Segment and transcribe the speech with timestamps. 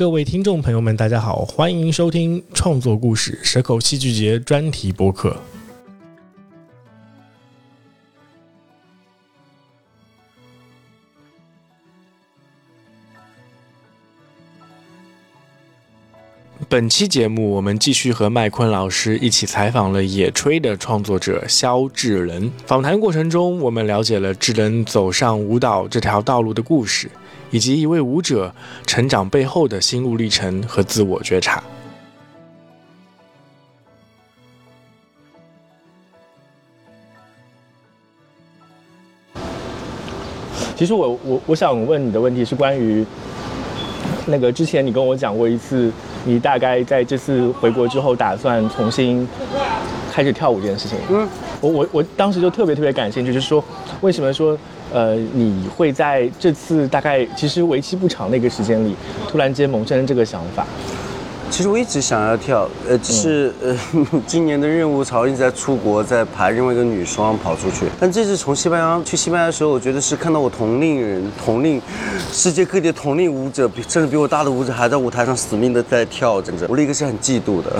[0.00, 5.36] 各位听众朋友们，大家好，欢迎收听创作故事蛇口戏剧节专题播客。
[16.66, 22.50] 本期节目，我们继续和麦昆老师一起采访了《野炊》的创作者肖智仁。
[22.64, 27.10] 访谈过程中，我们了解了智仁走上舞蹈这条道路的故事。
[27.50, 28.54] 以及一位舞者
[28.86, 31.62] 成长背后的心路历程和自我觉察。
[40.76, 43.04] 其实我我我想问你的问题是关于
[44.26, 45.92] 那个之前你跟我讲过一次，
[46.24, 49.28] 你大概在这次回国之后打算重新
[50.10, 50.96] 开始跳舞这件事情。
[51.10, 51.28] 嗯，
[51.60, 53.62] 我我我当时就特别特别感兴趣，就是说
[54.00, 54.56] 为什么说。
[54.92, 58.94] 呃，你会在这次大概其实为期不长的一个时间里，
[59.28, 60.66] 突然间萌生这个想法。
[61.50, 63.76] 其实我一直想要跳，呃，只是呃，
[64.24, 67.86] 今年的任务曹一直在出国，在排另外一个女双跑出去。
[67.98, 71.82] 但这次从西班牙去西班牙的时候，我觉得是看到我同龄人、同龄
[72.32, 77.72] 世界各地的同龄舞者，甚至比我大的舞者还在舞台上死命的在跳，真的，我那个是很嫉妒的。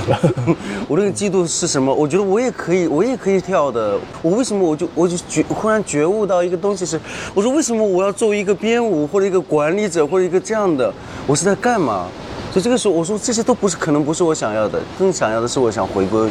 [0.89, 1.94] 我那个嫉妒是什么？
[1.94, 3.97] 我觉得我也可以，我也可以跳的。
[4.20, 7.00] 我为什么我就我就觉忽然觉悟到一个东西是，
[7.34, 10.92] 我说为什么我要作为一个编舞或者一个管理者或者一个这样的，
[11.27, 12.09] 我是在干嘛？
[12.53, 14.81] 所以这个时候，我说这些都不是，可能不是我想要的。
[14.98, 16.29] 更想要的是，我想回归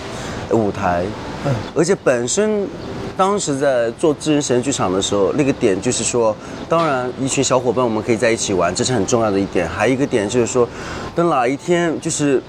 [0.52, 1.06] 舞台。
[1.46, 1.54] 嗯。
[1.74, 2.68] 而且本身，
[3.16, 6.36] 当时在做智人神剧场的时候，那个点就是说，
[6.68, 9.68] 当然一群小伙伴我们可以在一起玩，这是很重要的一点。
[9.68, 10.68] 还有一个点就是说，
[11.16, 12.42] 等哪一天就是，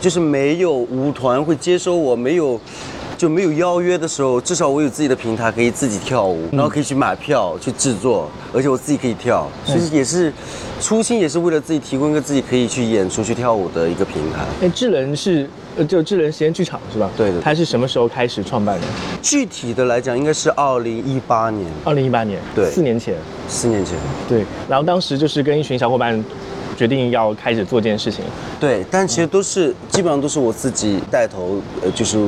[0.00, 2.60] 就是没有舞团会接收我，没有。
[3.16, 10.32] 就没有邀约的时候，至少我有自己的平台，可以自己跳舞，然后可以去买票去制作，而且我自己可以跳，其实也是
[10.80, 14.44] 初心，也是为了自己提供一个自己可以去演出、去跳舞的一个平台。
[14.62, 17.10] 哎，智能是呃，就智能实验剧场是吧？
[17.16, 17.40] 对的。
[17.40, 18.86] 它是什么时候开始创办的？
[19.22, 21.66] 具体的来讲，应该是二零一八年。
[21.84, 23.14] 二零一八年，对，四年前。
[23.48, 23.96] 四年前，
[24.28, 24.44] 对。
[24.68, 26.22] 然后当时就是跟一群小伙伴。
[26.74, 28.24] 决定要开始做这件事情，
[28.60, 32.18] 对，但其实都是基本上都是我自己带头，呃，就是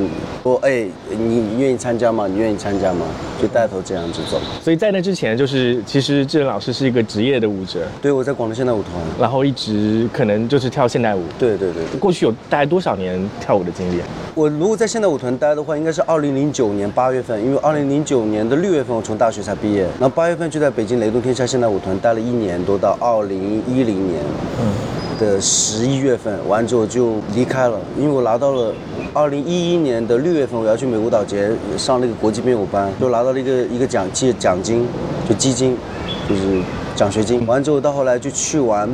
[0.43, 2.27] 说，哎，你愿意参加吗？
[2.27, 3.05] 你愿意参加吗？
[3.41, 4.39] 就带头这样子走。
[4.63, 11.21] 所以在那之前，就是其实志仁老师是一个职业的舞者，对，我在广东现代舞团，然后一直可能就是跳现代舞。
[11.37, 11.83] 对对对。
[11.99, 14.01] 过去有大概多少年跳舞的经历？
[14.33, 24.21] 我如果在现代舞团待的话，应该是二零零九年八月份，因为二零零九年的六月份我从大学才毕业，然后八月份就在北京雷动天下现代舞团待了一年多，到二零一零年。
[24.59, 28.73] 嗯，的十一月份完之后就离开了，因为我拿到了
[29.13, 34.87] 二零一一年的六月份我要去美国岛节上那个国际编舞班，就拿到了一个一个奖金奖金，
[35.27, 35.77] 就基金，
[36.27, 36.61] 就是
[36.95, 37.45] 奖学金。
[37.45, 38.89] 完之后到后来就去完，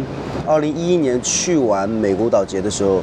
[0.45, 3.01] 二零一一年去完美国岛节的时候。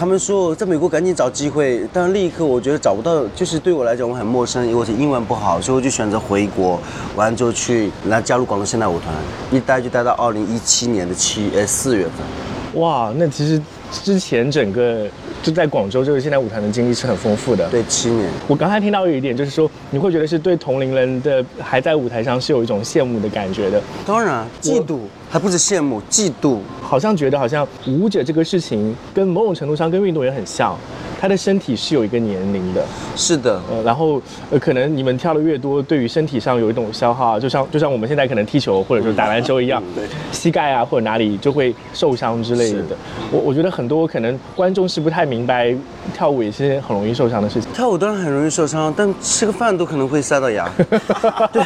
[0.00, 6.80] 他们说在美国赶紧找机会，但是另一刻我觉得找不到，就是对我来讲我很陌生，因为我英文不好，所以我就选择回国，
[7.14, 9.14] 完之后去来加入广东现代舞团，
[9.52, 12.80] 一待就待到二零一七年的七呃四月份。
[12.80, 13.60] 哇，那其实
[14.02, 15.06] 之前整个。
[15.42, 17.66] 就在广州这个现代舞团的经历是很丰富的。
[17.70, 18.28] 对，七年。
[18.46, 23.82] 我刚才听到有一点，就是说你会觉得是对同龄人的还在舞台上是有一种羡慕的感觉的。
[24.04, 24.98] 当然，嫉妒
[25.30, 26.58] 还不是羡慕，嫉妒。
[26.90, 30.76] 好像觉得好像舞者这个事情跟某种程度上跟运动员很像。
[31.20, 32.82] 他的身体是有一个年龄的，
[33.14, 34.20] 是的，呃，然后
[34.50, 42.96] 呃，可能你们跳的越多，对于身体上有一种消耗，就像就像我们现在可能踢球或者说打篮球一样，对，膝盖啊或者哪里就会受伤之类的。
[43.30, 45.76] 我我觉得很多可能观众是不太明白，
[46.14, 47.70] 跳舞也是很容易受伤的事情。
[47.72, 50.68] 跳舞当然很容易受伤，但吃个饭都可能会塞到牙。
[51.52, 51.62] 对，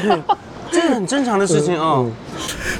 [0.74, 2.04] 这是很正常的事情啊。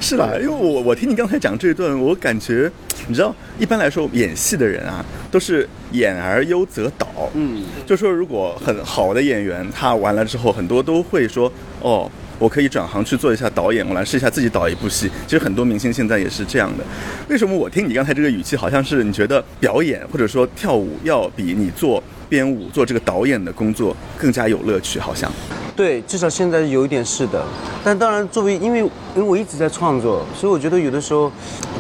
[0.01, 2.71] 是啦，因为我我听你刚才讲这一段，我感觉。
[3.07, 7.07] 你知道，一般来说演戏的人啊，都是演而优则导。
[7.35, 11.53] 嗯，就说如果很好的演员，他完了之后，很多都会说，
[11.83, 15.11] 哦，我可以转行去做一下导演，我来试一下自己导一部戏。
[15.27, 16.85] 其实很多明星现在也是这样的。
[17.29, 22.03] 为什么我听你刚才这个语气，好像是你觉得表演或者说跳舞要比你做
[22.35, 24.99] 编舞、做这个导演的工作更加有乐趣？
[24.99, 25.31] 好像。
[25.77, 27.45] 对，至少现在有一点是的，
[27.85, 31.31] 但当然，作为因为因为我一直在创作，所以我觉得有的时候，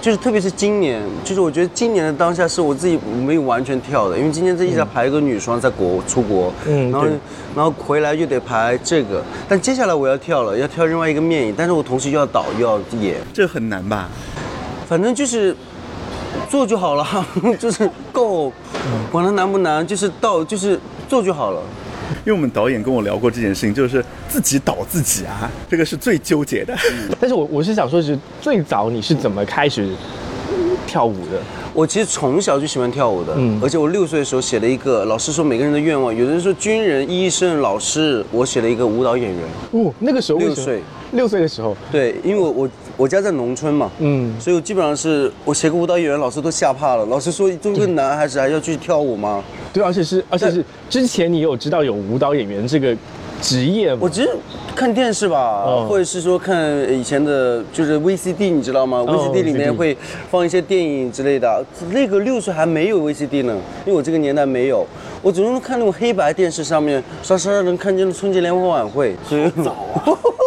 [0.00, 2.96] 就是特别是今年，就是我觉得今年的当下是我自己
[3.26, 7.06] 没有完全跳的，因为今年这一直在排一个女双在国出国，嗯，然后
[7.56, 14.08] 然后回来又得排这个，但接下来我要跳了，要跳另外一个面影，但是我同时又要导又要演，这很难吧？
[14.88, 15.56] 反正就是
[16.54, 17.04] 做就好了，
[17.58, 18.52] 就是够，
[19.10, 20.78] 管它难不难，就是到就是
[21.08, 21.60] 做就好了。
[22.18, 26.72] 因为我们导演跟我聊过这件事情，就是自己导自己啊，这个是最纠结的。
[27.18, 29.92] 但是我我是想说，是最早你是怎么开始？
[30.86, 31.42] 跳舞的？
[31.74, 39.42] 我其实从小就喜欢跳舞的，嗯而且我六岁的时候写了一个，老师说每个人的愿望，有的人说军人、医生、老师，我写了一个舞蹈演员。
[39.72, 40.80] 哦，那个时候六岁，
[41.10, 47.04] 六岁的时候，对，因为我我我家在农村嘛，嗯，所以我基本上是我写个舞蹈演员，老师都吓怕了。
[47.06, 49.42] 老师说，作为一个男孩子还要去跳舞吗？
[49.72, 52.96] 对，而且是而且是之前你有知道有舞蹈演员这个
[53.44, 53.98] 职业吗？
[54.00, 54.30] 我其实
[54.74, 56.58] 看电视吧，哦或者是说看
[56.90, 59.94] 以前的，就是 VCD，你知道吗、v c d 里面会
[60.30, 61.62] 放一些电影之类的。
[61.90, 63.54] 那个六岁还没有 VCD 呢，
[63.84, 64.86] 因为我这个年代没有，
[65.20, 70.02] 我只能看那种黑白电视上面刷刷能看见春节联欢晚会，所以早啊。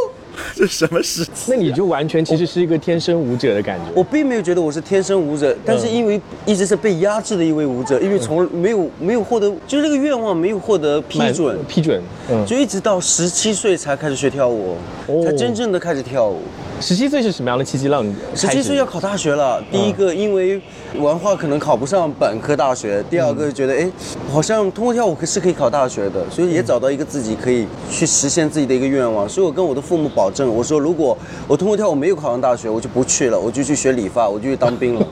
[0.57, 1.51] 这什么时期？
[1.51, 3.86] 那你就完全其实是一个天生舞者的感觉。
[3.94, 12.01] 我并没有觉得我是天生舞者，但是因为一直是被压制的一位舞者，因为从没有没有获得，就是这个愿望没有获得批准，批准，
[12.31, 14.75] 嗯，就一直到十七岁才开始学跳舞，
[15.06, 16.42] 哦才真正的开始跳舞。
[16.79, 20.62] 十七岁是什么样的契机让你十七岁要考大学了，第一个因为
[21.00, 23.89] 文化可能考不上本科大学，第二个觉得哎，
[24.31, 29.27] 好像通过跳舞可是可以考大学的，所以也找到一个自己可以去实现自己的一个愿望。
[29.27, 35.07] 所以我跟我的父母保证，我说如果我通过跳舞没有考上大学，我就不去了，我就去学理发，我就去当兵了。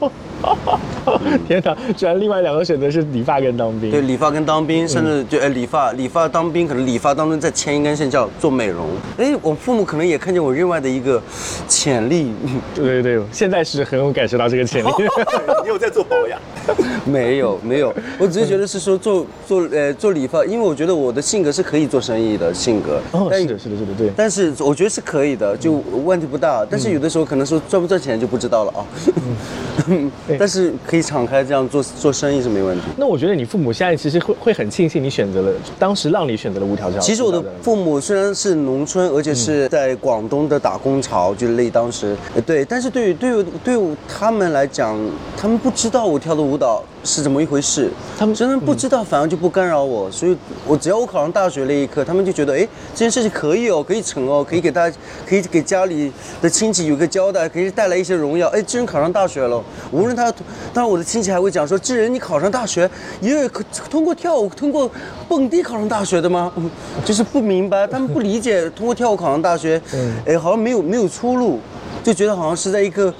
[1.46, 1.76] 天哪！
[1.96, 3.90] 居然另外两个选择是理发跟当兵。
[3.90, 8.88] 对，理发跟当兵，甚至就哎理发，理发当兵，可能理发当中再牵一根线叫做美容。
[9.18, 11.22] 哎，我父母可能也看见我另外的一个
[11.68, 12.32] 潜力。
[12.74, 14.88] 对对对，现在是很有感受到这个潜力。
[15.62, 16.40] 你有在做保养？
[17.04, 23.00] 没有没有，我只是觉得是说做做呃做理发，因为我觉得我的性格是可以做生意的性格。
[23.10, 24.12] 哦，但是的，是的，是的，对。
[24.16, 25.72] 但是我觉得是可以的，就
[26.04, 26.64] 问题不大。
[26.68, 28.80] 但是有的时候可能说赚不赚钱就不知道了啊。
[30.32, 32.84] 对但是可以敞开这样做做生意是没问题。
[32.96, 37.00] 那我觉得你父母现在其实会会很庆幸你选择了当时让你选择了无条件。
[37.00, 44.98] 其实我的父母虽然是农村，而且是在广东的打工潮，就是类当时，呃对，但是对于对于对于他们来讲，
[45.36, 52.60] 他们不知道我跳的舞蹈是怎么一回事，他们真的不知道，反而就不干扰我，所以我只要我考上大学那一刻，他们就觉得，哎，
[52.94, 54.96] 这件事情可以哦，可以成哦，可以给大家，
[55.26, 60.30] 可以给家里的亲戚有个交代，可以带来一些荣耀，哎，这人考上大学了，无论他，
[60.72, 62.88] 当然我的亲戚还会讲说，这人你考上大学，
[63.20, 63.48] 也有
[63.90, 64.90] 通过跳舞，通过
[65.28, 66.52] 蹦迪考上大学的吗？
[66.56, 66.70] 嗯
[67.04, 69.80] 就是不明白，他们不理解通过跳舞考上大学，
[70.24, 71.58] 哎，好像没有没有出路，
[72.04, 73.12] 就觉得好像是在一个，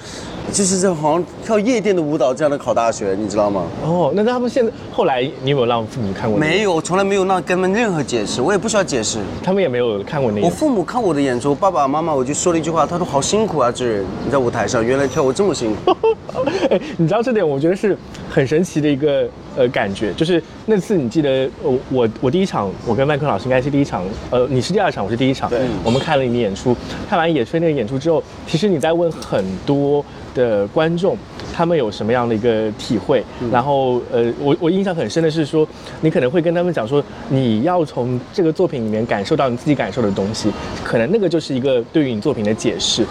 [0.50, 3.64] 就是这好像跳夜店的舞蹈这样的考大学，你知道吗？
[3.84, 6.38] 哦，那他们现在后来你有没有让父母看过？
[6.38, 9.18] 没，有，我从来没有让跟他们任何解释，我也不需要解释。
[9.42, 10.46] 他们也没有看过那个。
[10.46, 15.96] 我父母看我的演出，爸爸妈妈我就说了一句话，他说好辛苦啊，这人你在舞台上原来跳舞这么辛苦。
[16.70, 17.96] 哎，你知道这点，我觉得是
[18.30, 26.74] 很神奇的一个呃感觉，就是那次你记得我我我第一场，我跟麦克老师应该是第一场，呃，你是第二场，我是第一场，对我们看了你演出，
[27.08, 30.04] 看完野炊那个演出之后，其实你在问很多
[30.34, 31.16] 的观众，
[31.52, 35.66] 他们有什么样的一个体会，然后呃，我我印象很深的是说，
[36.00, 40.50] 你可能会跟他们讲说，你要从这个作品里面感受到你自己感受的东西，
[40.84, 43.06] 可能那个就是一个对于你作品的解释。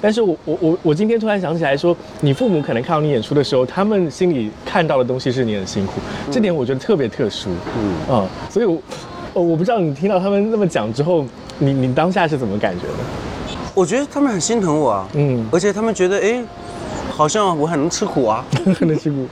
[0.00, 6.00] 但是我我我我今天突然想起来说，你父母可能看到你演出的时候，他们心里看到的东西是你很辛苦，
[6.30, 7.50] 这点我觉得特别特殊。
[7.78, 8.78] 嗯啊、所以我
[9.34, 11.24] 呃我不知道你听到他们那么讲之后，
[11.58, 12.94] 你你当下是怎么感觉的？
[13.74, 16.42] 我觉得他们很心疼我啊，嗯，而且他们觉得哎，
[17.16, 18.44] 好像我很能吃苦啊，
[18.78, 19.26] 很能吃苦。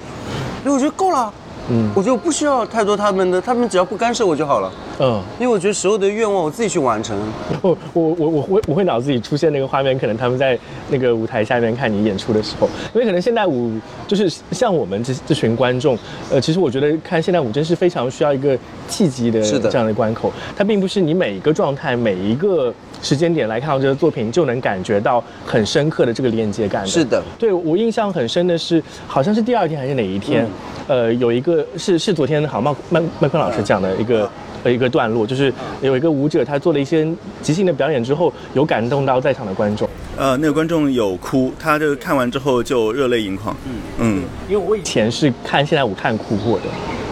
[0.64, 1.32] 因为我觉得够了，
[1.70, 1.90] 嗯。
[1.94, 4.72] 我觉得我不需要太多他们的，他们只要不干涉我就好了。
[5.00, 7.16] 嗯，因为我觉得所有的愿望我自己去完成。
[7.62, 13.72] 我我我我会我会脑子里出现那个画面，可能他们在那个舞台下面看你演出的时候，因为可能现代舞
[14.06, 15.98] 就是像我们这这群观众，
[16.30, 18.56] 呃，其实我觉得看现代舞真是非常需要一个
[18.88, 19.68] 契机的是的。
[19.68, 26.88] 这样的关口，它并不是你每一个状态每一个时间点来看到这个作品就能感觉到很深刻的这个连接感的。
[26.88, 30.46] 是的，对我印象很深的是，好像是第二天还是哪一天，
[30.86, 34.30] 呃，有一个是是昨天好像麦麦麦昆老师讲的一个。
[34.64, 37.06] 呃，一个段落就是有一个舞者，他做了一些
[37.42, 39.86] 即兴的表演之后，有感动到在场的观众。
[40.16, 43.54] 呃，那个观众有哭，他这个看完之后就热泪盈眶。
[43.66, 46.64] 嗯嗯，因为我以前是看现代舞看哭过的，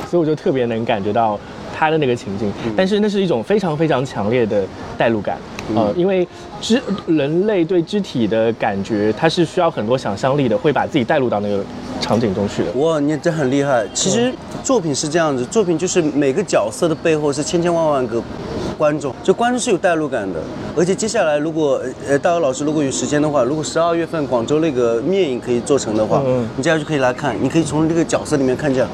[0.08, 1.38] 所以我就特别能感觉到
[1.76, 2.50] 他的那个情境。
[2.74, 4.64] 但是那是一种非常非常强烈的
[4.96, 5.36] 代入感，
[5.74, 6.26] 呃，因为
[6.60, 11.64] 肢人类对肢体的感觉，它是需要很多想象力的，会把自己带入到那个
[12.00, 12.72] 场景中去的。
[12.72, 13.86] 哇，你这很厉害。
[13.94, 18.22] 其实作品是这样子，作品就是每个角色的背后是千千万万个
[18.76, 20.40] 观众，就观众是有代入感的。
[20.76, 28.86] 而且接下来如果呃大姚老师如果有时间的话，如果十二月份广州那个面影可以做成的话，嗯嗯你接下来就可以来看，你可以从这个角色里面看见。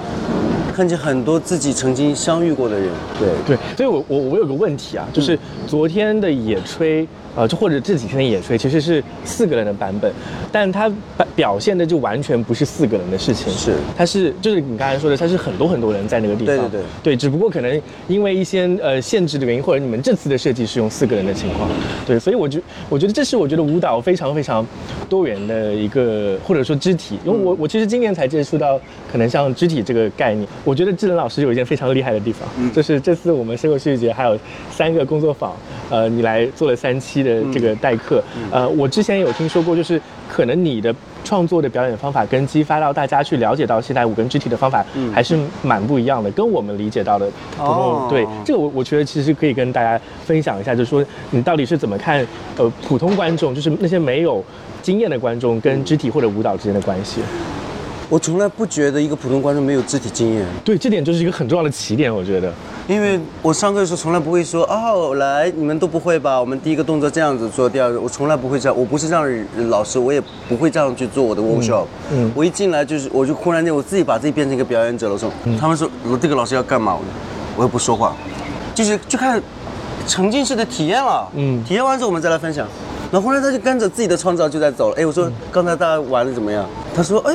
[0.78, 7.04] 看见很多自己曾经相遇过的人，对，对，所以我我我有个问题啊，就是昨天的野炊，
[7.38, 10.12] 呃，就或者这几天的野炊，其实是四个人的版本，
[10.50, 13.75] 但它表表现的就完全不是四个人的事情，是。
[13.97, 16.83] 它是就是你刚才说的，它是很多很多人在那个地方，对对对。
[17.02, 21.71] 对，只不过可能因为一些呃限制的原因，或者你们这次的设计是用四个人的情况，
[22.04, 24.66] 对，所以我觉我觉得这是我觉得舞蹈非常非常
[25.09, 28.80] 多元的一个或者说肢体，因为我我其实今年才接触到
[29.11, 34.37] 可能像肢体这个概念，我觉得智能老师有一件非常厉害的地方，就是这次我们生活戏剧节还有
[34.71, 35.57] 三个工作坊，
[35.88, 40.94] 呃，你来做了三期的这个代课，呃，我之前有听说过，就是可能你的
[41.25, 48.06] 创作的表演方法跟激发到大家去了解到现代舞跟肢体的方法还是蛮不一样的，跟我们理解到的哦。
[48.11, 54.44] 对这个我我觉得其实可以跟大家分享一下，就是说你到底是怎么看呃普通观众，就是那些没有
[54.82, 57.20] 经验的观众跟肢体或者舞蹈之间的关系。
[58.08, 62.50] 我从来不觉得一个普通观众没有肢体经验，对，这点就是一个很重要的起点，我觉得。
[62.88, 66.40] 因为我上课的时候从来不会说哦，来你们都不会吧？
[66.40, 70.18] 我们第一个动作这样子做，第二个我从来不会这样，我不是这样的老师，我也
[70.49, 71.85] 不会这样去做我的 workshop。
[72.11, 75.30] 嗯我一进来就是我就忽然间我自己把自己变成一个表演者了，说、
[75.61, 75.87] 他们说
[76.18, 77.02] 这个老师要干嘛，我
[77.59, 78.16] 我也不说话，
[78.75, 79.38] 就是就看
[80.07, 81.28] 沉浸式的体验了。
[81.35, 82.66] 嗯体验完之后我们再来分享。
[83.12, 84.97] 然后忽然他就跟着自己的创造就在走了。
[84.99, 86.64] 哎，我说刚才大家玩的怎么样？
[86.97, 87.35] 他说哎。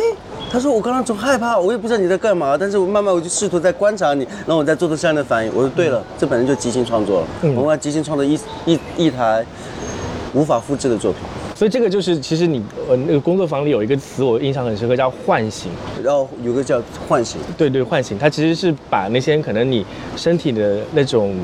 [0.54, 9.44] 他说：“我刚刚总害怕，我也不知道你在干嘛，但是我慢慢我就试图在观察你，然后我再做出相应的反应。”我说：“对了，这本身就即兴创作了，嗯我们要即兴创作一一一台
[10.36, 11.24] 无法复制的作品，
[11.56, 15.72] 所以这个就是，其实你呃那个工作坊里有一个词我印象很深刻，叫唤醒。
[16.04, 16.80] 然后有个叫
[17.10, 19.84] 唤醒，对对，唤醒，它其实是把那些可能你
[20.16, 21.36] 身体的那种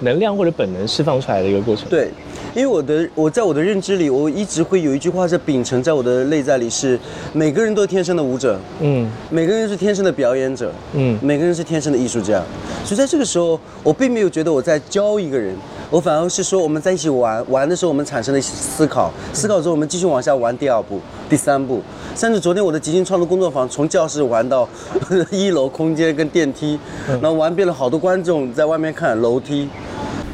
[0.00, 2.10] 能量或者本能释放出来的一个过程。，对，
[2.54, 6.98] 因为我的我在我的认知里，我一直会有一句话是秉承在我的内在里是，
[7.32, 9.10] 每个人都是天生的舞者，嗯。
[9.30, 11.18] 每个人是天生的表演者，嗯。
[11.22, 12.42] 每个人是天生的艺术家，
[12.84, 15.56] 所以在这个时候，我并没有觉得我在教一个人，
[15.88, 21.80] 我反而是说我们在一起玩，玩的时候我们产生了思考，思考之后我们继续往下玩第二步、第三步，
[22.14, 24.68] 甚至昨天我的即兴创作工作坊从教室玩到
[25.32, 26.78] 一楼空间跟电梯，
[27.08, 29.68] 然后玩遍了好多观众在外面看楼梯，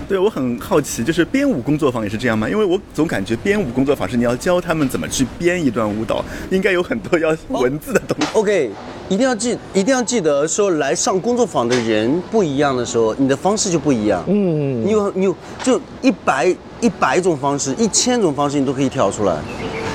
[0.09, 2.49] 对我很好奇，就是编舞工作坊也是这样吗？
[2.49, 8.27] 因为我总感觉编舞工作坊是你要教他们怎么去编一段舞蹈，应该有很多要文字的东西。
[8.33, 8.71] OK，
[9.11, 14.25] 一定要记，一定要记得说，来上工作坊的人不一样的时候，你的方式就不一样。
[14.27, 19.37] 嗯你有你有就一百一百种方式，一千种方式你都可以挑出来，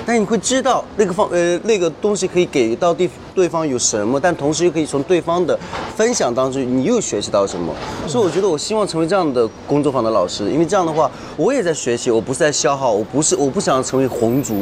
[0.06, 5.58] 但你会知道那个方呃那个东西可以给到对对方有什么，但同时又可以从对方的
[5.96, 7.74] 分享当中你又学习到什么。
[8.08, 14.56] 所以我觉得我希望成为这样的工作坊的老师，因为这样的话我也在学习，我不是在消耗，我不是我不想成为红烛，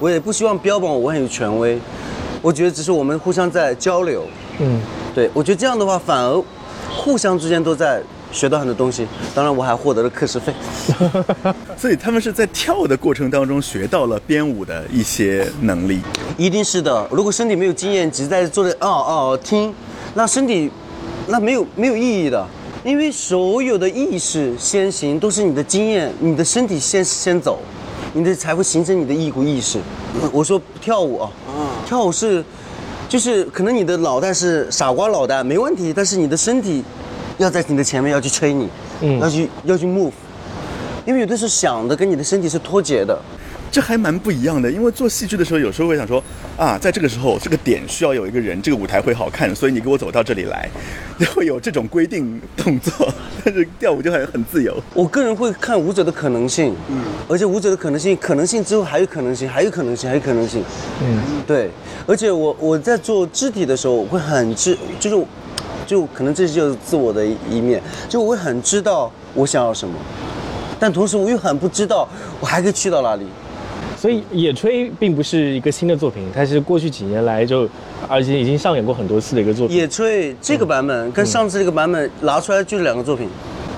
[0.00, 1.78] 我也不希望标榜我很有权威。
[2.42, 4.24] 我觉得只是我们互相在交流，
[4.58, 4.80] 嗯，
[5.14, 6.42] 对我觉得这样的话反而
[6.90, 8.00] 互相之间都在
[8.32, 9.06] 学到很多东西。
[9.34, 10.52] 当然我还获得了课时费。
[11.76, 16.00] 所以他们是在跳的过程当中学到了编舞的一些能力。
[16.36, 17.06] 一定是的。
[17.10, 19.72] 如果身体没有经验，只是在坐着哦哦听，
[20.14, 20.70] 那身体
[21.28, 22.46] 那没有没有意义的。
[22.84, 27.58] 因为所有的意识先行都是你的经验，你的身体先先走，
[28.12, 29.80] 你的才会形成你的一股意识。
[30.30, 31.28] 我说跳舞啊，
[31.84, 32.44] 跳舞是，
[33.08, 36.84] 就是可能你的脑袋是傻瓜脑袋没问题，但是你的身体
[37.38, 38.68] 要在你的前面要去吹你，
[39.00, 40.12] 嗯要去要去 move，
[41.04, 43.18] 因为有的时候想的跟你的身体是脱节的。
[43.68, 46.22] 这还蛮不一样的，因为做戏剧的时候，有时候会想说，
[46.56, 50.66] 啊，在这个时候，这个点需要有一个人，这个舞台会好看，所以你给我走到这里来，
[51.18, 53.12] 就会有这种规定动作。
[53.44, 54.74] 但是跳舞就很很自由。
[54.94, 60.64] 我个人会看舞者的可能性，嗯，而且舞者的可能性，可能性之后还有可能性，还有可能性，还有可能性，
[61.02, 61.68] 嗯，对。
[62.06, 65.26] 而且我我在做肢体的时候，我会很知，就是，
[65.86, 69.94] 就可能这就是自我的一一面，就我会很知道我想要什么，
[70.78, 72.08] 但同时我又很不知道
[72.40, 73.26] 我还可以去到哪里。
[73.96, 77.66] 所以《野炊》并不是一个新的作品，它是过去几年来就，
[78.06, 79.74] 而且已经上演过很多次的一个作品。
[79.74, 83.26] 野炊这个版本跟上次这个版本拿出来就是两个作品，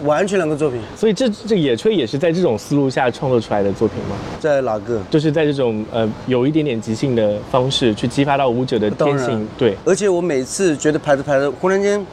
[0.05, 4.17] 完全两个作品，所以这这《野炊》也是在这种思路下创作出来的作品吗？
[4.39, 5.01] 在哪个？
[5.11, 12.05] 就是在这种呃有一点点即兴的方式去激发到舞者的天性，对，而且我每次觉得排着排着，忽然间，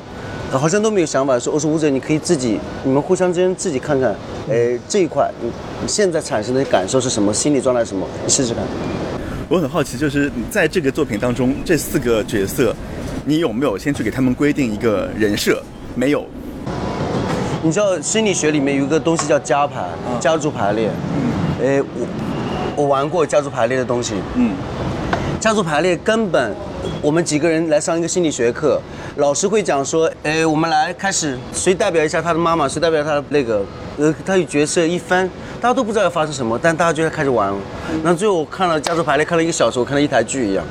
[0.51, 4.15] 呃好像都没有想法，说我说舞者，你可以自己，你们互相之间自己看看，
[4.49, 5.51] 哎，这一块你
[5.81, 8.63] 你现在产生的感受是什么，心理状态是什么，你试试看。
[9.47, 12.75] 我很好奇，就是在这个作品当中，这四个角色，
[13.25, 15.61] 你有没有先去给他们规定一个人设？
[15.93, 16.25] 没有。
[17.65, 19.83] 你知道心理学里面有一个东西叫家排，
[20.19, 20.87] 家族排列。
[21.17, 21.65] 嗯。
[21.65, 24.13] 哎，我我玩过家族排列的东西。
[24.35, 24.51] 嗯。
[25.39, 26.53] 家族排列根本，
[27.01, 28.79] 我们几个人来上一个心理学课，
[29.15, 33.65] 老师会讲说，诶，我们来开始，谁代表一下他的妈妈，谁代表他的那个，
[33.97, 35.27] 呃，他有角色一翻，
[35.59, 37.57] 大家都不知道要发生什么，但大家就开始玩了。
[38.03, 40.63] 然后最后我看了《家族排列》，看了一个小时，我看了一台剧一样。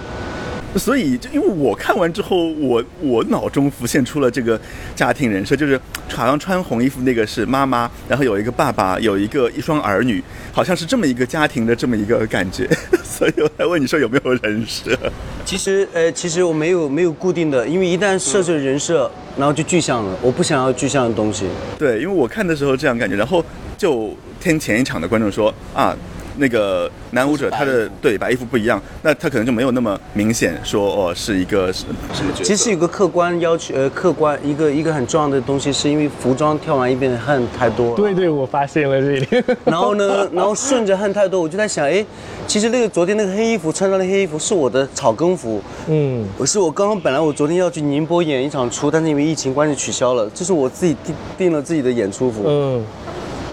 [0.77, 4.61] 所以，就因为我看完之后，我我脑中浮现出了这个
[4.95, 12.69] 家庭人设，就是好像穿红衣服那个是妈妈，然后有一个爸爸，有一个一双儿女，好像是这么一个家庭的这么一个感觉。
[13.05, 14.99] 所以我才问你说有没有人设？
[15.45, 21.47] 其实，呃，其实我没有没有固定的，因为一旦设置人设，然后就具象了，我不想要具象的东西。
[21.79, 23.45] 对，因为我看的时候这样感觉，然后
[23.79, 25.97] 就听前一场的观众说啊。
[26.37, 32.45] 那个男舞者他的对白衣服不一样，那他可能就没有那么明显说哦是一个什什么角色。
[32.45, 37.95] 其实有个客观要求，呃，客观一个一个很重要的东西，是因为服装跳完一遍汗太多。
[37.95, 39.45] 对对，我发现了这一点。
[39.65, 42.05] 然后呢，然后顺着汗太多，我就在想，哎，
[42.47, 45.63] 其实那个昨天那个黑衣服穿上的黑衣服是我的草根服。
[45.89, 46.25] 嗯。
[46.45, 52.45] 是我刚刚本来我昨天要去宁波演一场出，但是因为疫情关系取消了，这是我自己定定了自己的演出服。
[52.47, 52.85] 嗯。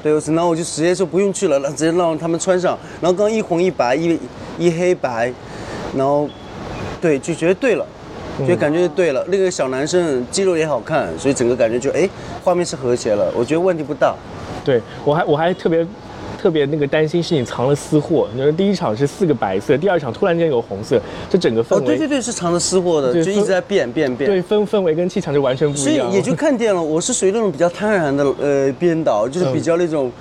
[0.04, 2.78] 对，然后我就直接说不用去了，那直接让他们穿上。
[3.02, 4.20] 然后刚一红一白一
[4.58, 5.34] 一黑白，
[5.96, 6.28] 然后
[7.00, 7.86] 对就觉得对了，
[8.48, 9.26] 就感觉对了。
[9.30, 12.10] 那个小男生肌肉也好看，所以整个感觉就哎，
[12.44, 14.16] 画面是和谐了，我觉得问题不大。
[14.64, 15.86] 对我还我还特别。
[16.42, 26.10] 特别那个担心是你藏了私货，你说第一场是四个白色，第二场突然间有红色，这整个氛围，对对对，是藏了私货的，就一直在变变变，对氛氛围跟气场就完全不一样。
[26.10, 30.12] 所以也就看见了，我是属于那种比较贪婪的呃编导，就是比较那种。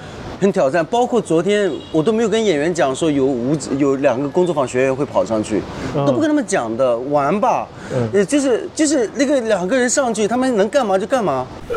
[0.40, 5.60] 很挑战，包括昨天我都没有跟演员讲说有五有两个工作坊学员会跑上去，
[5.94, 7.68] 都不跟他们讲的，玩吧，
[8.14, 11.46] 呃，就是就是那个两个人上去，他们能干嘛就干嘛。
[11.68, 11.76] 对，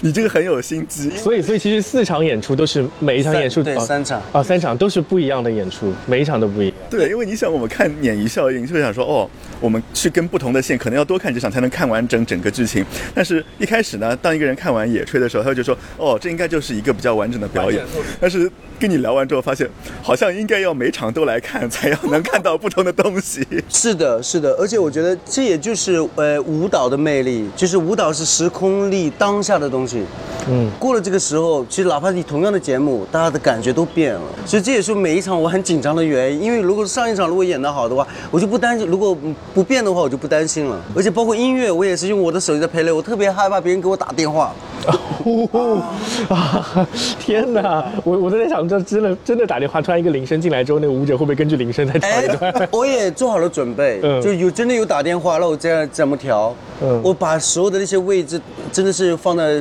[0.00, 1.10] 你这个很有心机。
[1.10, 6.76] 所以所以其实四场演出都是每一场演出对三场啊三场都是不一样的演出，每一场都不一样。
[6.88, 9.28] 对，因为你想我们看鲶鱼效应，就会想说哦，
[9.62, 12.84] 我们去跟不同的线，可能要多看几场才能看完整整个剧情。
[13.14, 17.82] 但是一开始呢，当一个人看完野炊的时候，他就说哦，这应该就是一个比较完整的表演。
[18.20, 18.50] 但是
[18.82, 19.70] 跟你聊完之后，发现
[20.02, 23.46] 好像应该要每场都来看，才要能看到不同的东西。
[23.70, 30.02] 是的，是的，而且我觉得这也就是呃舞蹈的魅力，就是舞蹈是时空力当下的东西。
[30.48, 34.20] 嗯，过了这个时候，其实哪怕你同样的节目，大家的感觉都变了。
[34.44, 39.16] 所以这也是每一场我很紧张的原因，因为如果上一场如果演得好的话，我就不担心；如果
[39.54, 40.76] 不变的话，我就不担心了。
[40.96, 44.52] 而且包括音乐，我也是用我的手机在配乐，我特别害怕别人给我打电话。
[44.84, 44.98] 啊！
[47.20, 47.84] 天哪！
[48.02, 52.68] 我我都在想，这真的真的打电话，突然一个铃声进来之后，那个舞者会不会根据铃声再调一段？
[52.72, 56.54] 我也做好了准备，就有真的有打电话，那我这样怎么调？
[56.82, 58.40] 嗯，我把所有的那些位置
[58.72, 59.60] 真的是放在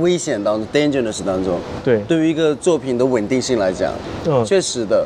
[0.00, 1.58] 危险当中，dangerous 当中。
[1.84, 3.92] 对，对于一个作品的稳定性来讲，
[4.26, 5.04] 嗯，确实的。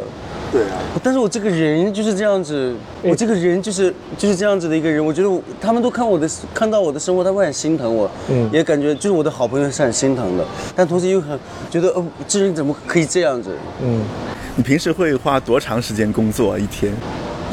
[0.52, 5.04] 对啊，但是我这个人就是这样子，我这个人就是就是这样子的一个人。
[5.04, 11.38] 我觉得他们都看我的，看到我的生活，他会很心疼我，嗯，也感觉就是我的好朋友是很心疼的，但同时又很
[11.70, 13.50] 觉得，哦，这人怎么可以这样子？
[13.80, 14.02] 嗯，
[14.56, 16.92] 你平时会花多长时间工作一天？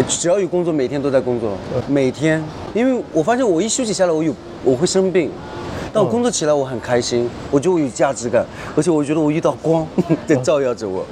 [0.07, 1.57] 只要有工作，每天都在工作，
[1.87, 4.33] 每天，因为我发现我一休息下来，我有
[4.63, 5.29] 我会生病。
[5.97, 9.83] 但我工作起来我很开心，我觉得我有价值感，而且我觉得我遇到光
[10.27, 11.03] 在照耀着我。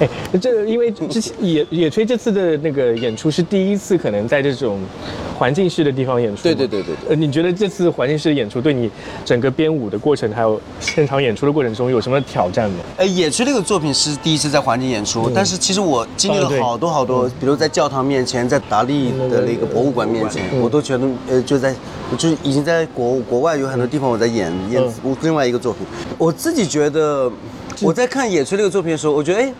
[0.00, 0.08] 哎，
[0.40, 4.80] 这因为之前野野炊这次的那个演出是第一次，可能在这种
[5.38, 6.42] 环境式的地方演出。
[6.42, 6.92] 对对对对。
[7.08, 8.90] 呃，你觉得这次环境式的演出对你
[9.24, 12.78] 整个编舞的过程，还有现场演出的过程中有什么挑战吗？
[12.96, 21.72] 呃，野炊这个作品是第一次在环境演出，但是其实我经历了好多好多，比如在教堂面前，在达利的那个博物馆面前，我都觉得呃就在。
[22.18, 25.86] 就是已经在国国外有很多地方我在演演我另外一个作品，
[26.18, 27.30] 我自己觉得
[27.82, 29.52] 我在看野炊这个作品的时候，我觉得哎，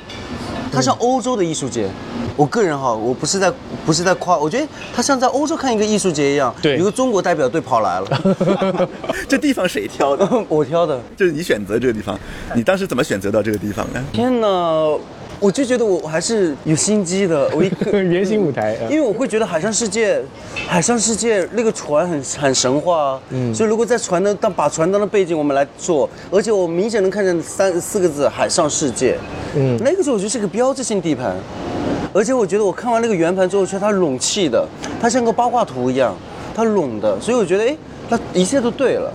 [0.73, 1.89] 它像欧洲的艺术节。
[2.37, 3.53] 我个人哈，我不是在
[3.85, 6.55] 不是在夸，我觉得它像在欧洲看一个艺术节一样。
[6.63, 8.89] 对，有个中国代表队跑来了。
[9.29, 10.27] 这地方谁挑的？
[10.49, 10.99] 我挑的。
[11.19, 12.19] 就是你选择这个地方，
[12.55, 14.03] 你当时怎么选择到这个地方的？
[14.11, 14.47] 天哪！
[15.41, 20.21] 我就觉得我还是有心机的， 我一个圆形舞台，因为我会觉得海上世界，
[20.69, 29.17] 海上世界那个船很很神话，嗯，所以如果在船的当把船当的背景我们来做，而且我明显能看见三四个字海上世界，
[29.57, 31.35] 嗯，那个时候我觉得是个标志性地盘，
[32.13, 34.69] 而且我觉得我看完那个圆盘之后，觉得它拢气的，
[35.01, 36.15] 它像个八卦图一样，
[36.55, 37.75] 它拢的，所以我觉得哎，
[38.11, 39.11] 那一切都对了，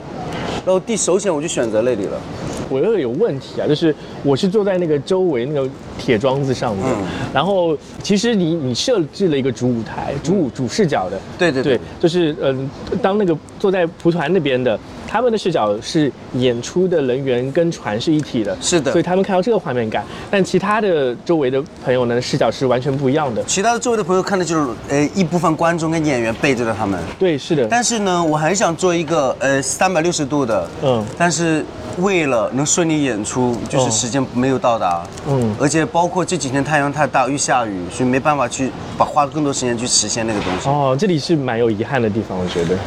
[0.65, 2.19] 然后第首选我就选择那里了。
[2.67, 5.69] 我又有问题啊，就是我是坐在那个周围那个
[6.05, 6.85] 铁桩子上面，
[7.33, 12.69] 然后其实你你设置了一个主舞台，主舞主视角的，对对对，就是嗯，
[13.01, 20.03] 当那个坐在蒲团那边的他们的视角是演出的人员跟船是一体的，是的所以他们看到这个画面感。
[20.29, 23.43] 但其他的周围的朋友呢，视角是完全不一样的。
[23.45, 26.99] 其他的周围的朋友看的就是呃一部分观众跟演员背着的他们。
[27.17, 31.63] 对，是的，但是呢，我很想做一个呃三百六十度的，嗯但是
[31.99, 40.67] 为了能顺利演出，就是嗯时间没有到达，嗯而且包括这几天太阳太大又下雨，所以没办法去把花更多时间去实现那个东西。
[40.67, 42.77] 哦，这里是蛮有遗憾的地方，我觉得。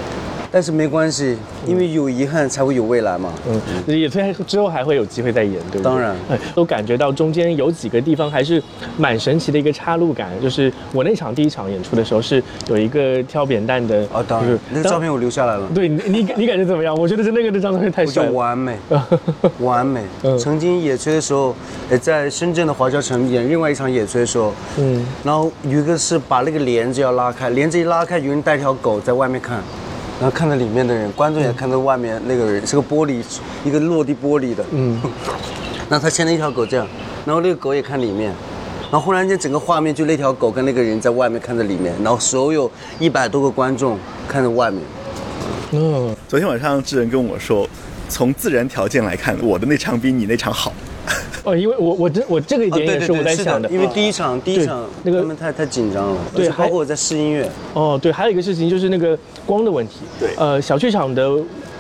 [0.51, 3.33] 但是没关系，因为有遗憾才会有未来嘛。
[3.49, 3.61] 嗯，
[3.99, 5.83] 也虽然之后还会有机会再演，对不对？
[5.83, 8.63] 当然哎，都感觉到中间有几个地方还是
[8.97, 10.31] 蛮神奇的一个插入感。
[10.43, 15.69] 就是我那场第一场演出的时候，是有一个挑扁担的，哦，当然，那个照片我留下来了。
[15.75, 16.95] 对你你你感觉怎么样？
[16.95, 18.33] 我觉得是那个那张照片太帅了。
[18.33, 18.77] 完美，
[19.61, 20.39] 完美嗯。
[20.39, 21.55] 曾经野炊的时候，
[21.91, 29.61] 呃，在深圳的华侨城演另外一场野炊的时候，嗯，然后有一个是把那个帘子要拉开，帘子一拉开，有人带条狗在外面看，
[30.21, 33.23] 然后看着里面的人，观众也看着外面那个人，是个玻璃，
[33.65, 35.01] 一个落地玻璃的，嗯，
[35.89, 36.87] 然后他牵了一条狗这样，
[37.25, 38.33] 然后那个狗也看里面。
[38.91, 44.81] 然后忽然间，整个画面就那条狗跟那个人在外面看着里面，然后所有一百多个观众看着外面。
[45.73, 47.69] 嗯，昨天晚上智仁跟我说，
[48.09, 50.73] 从自然条件来看，我的那场比你那场好。
[51.45, 60.01] 哦，因为我我这我这个点也是我在想的，因为第一场第一场那个他们太太紧张了，对包括我在试音乐，哦，对，还有一个事情就是那个光的问题。
[60.21, 61.35] 对呃，小剧场的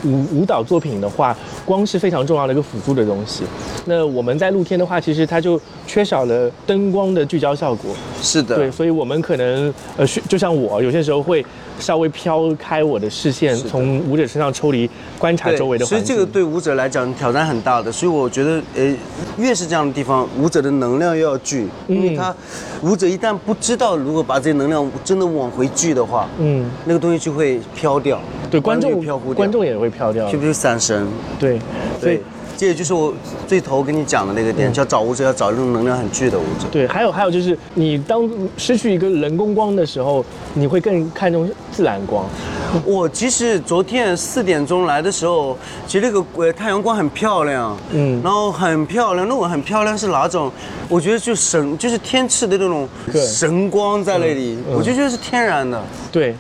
[0.05, 3.45] 舞舞蹈作品的话，光是非常重要的一个辅助的东西。
[3.85, 7.91] 那我们在露天的话，其实它就缺少了灯光的聚焦效果。
[8.23, 11.45] 是的，对，所以我们可能呃，是就像我有些时候会
[11.79, 14.89] 稍微飘开我的视线，从舞者身上抽离，
[15.19, 15.99] 观察周围的环境。
[15.99, 18.97] 所以这个对舞者来讲挑战很大的，所以我觉得，呃，
[19.37, 22.35] 越是这样的地方，舞者的能量越要聚，因为嗯他
[22.83, 28.19] 舞者一旦不知道如果把这些能量真的往回聚的话，嗯，那个东西就会飘掉，
[28.51, 30.39] 对，观众观众也会飘掉是。
[30.39, 31.07] 不是散神？
[31.39, 31.59] 对，
[32.01, 32.23] 所以对，
[32.59, 33.15] 这也就是我
[33.47, 36.67] 最头跟你讲的那个点，叫找物质要找那种能量很聚的物质。
[36.73, 42.27] 对，还有还有就是，你当失去一个人工光的时候，你会更看重自然光。
[42.85, 50.51] 我其实昨天四点钟来的时候，其实那个呃太阳光很漂亮，嗯嗯，然后很漂亮，那我很漂亮是哪种？
[50.89, 55.81] 我觉得就神，就是天赐的那种神光在那里，嗯我就觉得是天然的。
[56.11, 56.35] 对，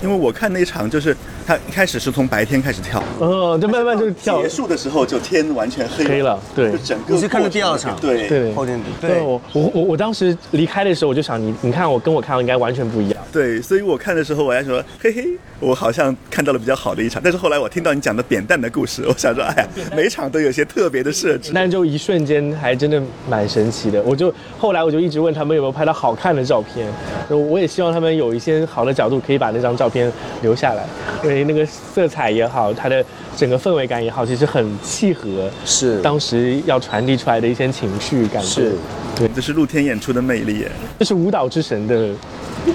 [0.00, 4.40] 因为我看那场就是他一开始是从白天开始跳，呃，就慢慢就跳。
[4.40, 6.72] 结束的时候就天完全黑黑了对。
[6.72, 8.28] 就整个你是看的第二场对。
[8.28, 8.54] 对。
[8.54, 13.13] 后天对我我我我当时离开的时候，我就想你你看我跟我看到应该完全不一样。
[13.34, 15.26] 对，所以我看的时候我还说嘿嘿，
[15.58, 21.50] 我好像看到了比较好的一场，但是后来我听到你讲的扁担的故事，我想说哎呀，每场都有些特别的设置。
[21.52, 24.00] 但 就一瞬间还真的蛮神奇的。
[24.02, 26.88] 我就后来我就一直问他们有没有拍到好看的照片，
[27.28, 30.86] 我我也希望他们有一些好的角度可以把那张照片留下来，
[31.24, 33.04] 因为那个色彩也好，它的
[33.36, 38.62] 整个氛围感也好，其实很契合是当时要传递出来的一些情绪感受。
[38.62, 38.72] 是
[39.16, 42.08] 对，这是露天演出的魅力耶，这是舞蹈之神的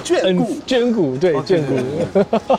[0.04, 2.58] 眷顾，眷顾，对，哦眷对顾。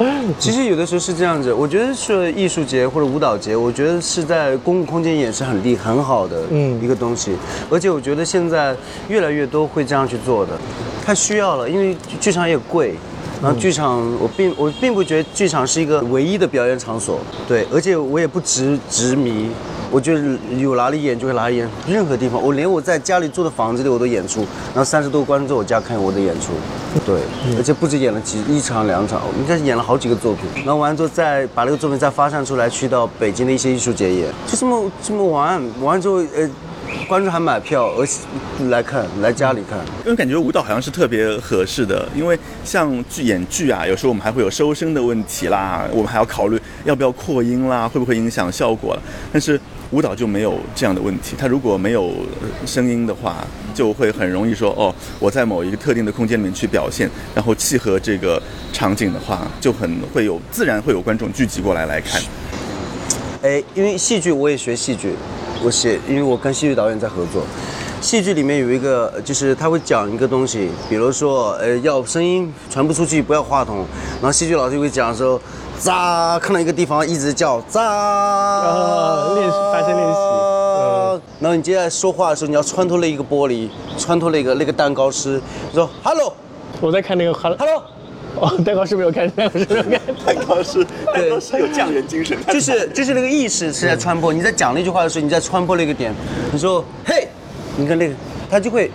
[0.38, 6.82] 其实有的时候是这样子，我觉得说艺术节或者舞蹈节，我觉得是在公共空间演是很厉很好的嗯。
[6.82, 7.32] 一个东西，
[7.70, 8.74] 而且我觉得现在
[9.08, 10.52] 越来越多会这样去做的，
[11.04, 12.94] 太需要了，因为剧场也贵。
[13.42, 19.48] 然后剧场，我并我并不觉得剧场是一个唯一的表演场所，对，而且我也不执执迷，
[19.90, 24.40] 我觉得有哪里演就会哪里演，任何地方，我连我在家里住的房子里我都演出，
[24.74, 26.52] 然后三十多个观众在我家看我的演出，
[27.06, 27.18] 对，
[27.56, 36.48] 而且不止演了几一场两场，我应该是演了好几个作品，然后完了之后再把那个作品再发散出来，去到北京的一些艺术节演，就这么这么玩，完了之后呃，
[37.08, 38.20] 观众还买票，而且
[38.68, 49.02] 来看来家里看，因为感觉舞蹈好像是特别合适的，因为像剧演剧啊，有时候我们还会有收声的问题啦，我们还要考虑要不要扩音啦，会不会影响效果了。
[49.32, 52.12] 但是舞蹈就没有这样的问题，它如果没有
[52.64, 58.40] 声音的话，就会很容易说哦，我在某一个特定的空间里面去表现，然后契合这个
[58.72, 62.20] 场景的话，就很会有自然会有观众聚集过来来看。
[63.42, 65.14] 哎，因为戏剧我也学戏剧，
[65.62, 67.42] 我写，因为我跟戏剧导演在合作。
[68.00, 73.84] 戏剧里面有一个，就是他会讲一个东西，比如说，呃，要声音传不出去，不要话筒。
[74.14, 75.38] 然后戏剧老师会讲说，
[75.78, 83.68] 喳，看到一个地方一直叫喳，啊练习发声练习嗯然后你接下来说话的时候，你要穿透了一个玻璃，
[83.98, 86.32] 穿透了一个那个蛋糕师，你说 hello
[86.80, 87.82] 我在看那个 Hello，hello，
[88.36, 90.00] 哦，蛋糕师没有看，蛋糕师没有看。
[90.24, 94.32] 蛋糕师，蛋糕师有匠人精神，就是就是那个意识是在穿播。
[94.32, 96.12] 你在讲那句话的时候，你在穿播那个点，
[96.52, 97.28] 你说嘿，
[97.76, 98.14] 你看那个，
[98.50, 98.90] 他就会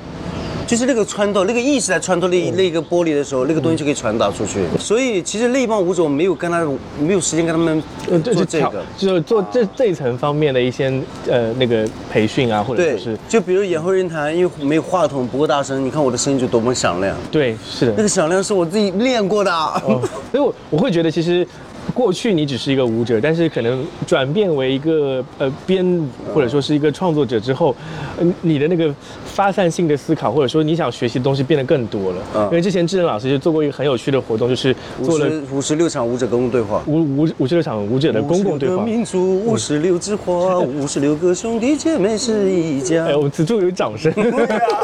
[0.66, 4.64] 就是那个穿透，那个意识在穿透那那个玻璃的时候，那个东西就可以传达出去。
[4.80, 6.66] 所以其实那帮舞者我没有跟他
[7.00, 7.84] 没有时间跟他们
[8.24, 8.84] 做这个。
[8.98, 10.92] 就是做这这一层方面的一些
[11.30, 17.16] 呃那个培训啊，或者对说是，就比如演后人谈，因为没有话筒不够大声，你看我的声音就多么响亮。
[17.32, 18.04] 对，是的那。
[18.04, 19.52] 个响亮是我自己练过的。
[19.52, 20.02] 哦，
[20.32, 21.48] 所以我我会觉得其实。
[21.96, 27.74] 过去你只是一个舞者，但是可能转变为一个呃编舞或者说是一个创作者之后，
[28.20, 32.18] 嗯，你的那个发散性的思考或者说你想学习的东西变得更多了。
[32.36, 36.84] 嗯因为之前智仁老师就做过一个很有趣的活动，就是做了十五十六场舞者公共对话。
[36.86, 38.84] 五五五十六场舞者的公共对56个话。
[38.84, 43.16] 民族，五十六枝花，五十六个兄弟姐妹是一家哎，。
[43.16, 44.14] 我们此处有掌声。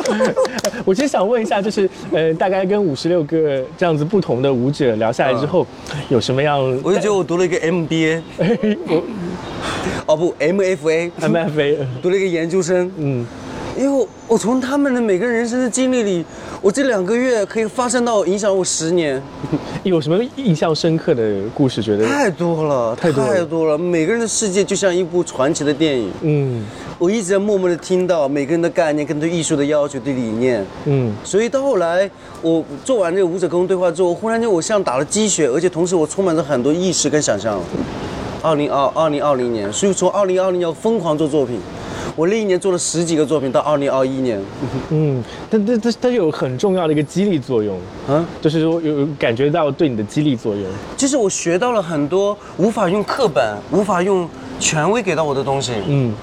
[0.86, 5.68] 我其实想问一下，就是呃，大概跟五十六个这样子不同的舞者聊下来之后，
[6.10, 6.60] 有什么样？
[6.84, 8.22] 我就我读了一个 MBA，
[8.88, 9.04] 我
[10.06, 12.92] 哦不 MFA，MFA，读了一个研究生。
[12.98, 13.26] 嗯，
[13.78, 16.24] 因为我我从他们的每个人生的经历里，
[16.62, 19.22] 我这两个月可以发生到影响我十年，
[19.84, 21.82] 有什么印象深刻的故事？
[21.82, 22.06] 觉得？
[22.06, 23.34] 太多了，太多了。
[23.34, 23.78] 太多了。
[23.78, 26.64] 每个人的世界就像一部传奇的电影，嗯
[27.02, 30.64] 我一直在默默的听到每个人的概念跟对艺术的要求、对理念。
[30.86, 32.08] 嗯所以到后来，
[32.44, 37.60] 我做完这个舞者公共对话之后，忽然间我像打了鸡血，而且同时我充满着很多意识跟想象。
[38.44, 41.60] 二零二二零二零年，所以从二零二零年疯狂做作品，
[42.16, 44.40] 我那一年做了十几个作品，到二零二一年，
[44.92, 47.76] 嗯，但但但它有很重要的一个激励作用，
[48.08, 50.64] 啊，就是说有有感觉到对你的激励作用。
[50.96, 55.74] 就是我学到了很多无法用课本、无法用权威给到我的东西。
[55.88, 56.14] 嗯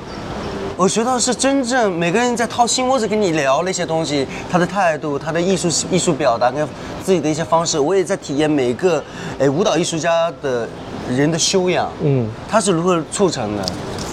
[0.79, 6.64] 我学到的是真正每个人在掏心窝子跟你聊那些东西，他的态度、他的艺术艺术表达跟
[7.03, 9.03] 自己的一些方式，我也在体验每个
[9.41, 10.69] 诶舞蹈艺术家的
[11.11, 13.67] 人的修养，嗯，他是如何促成的。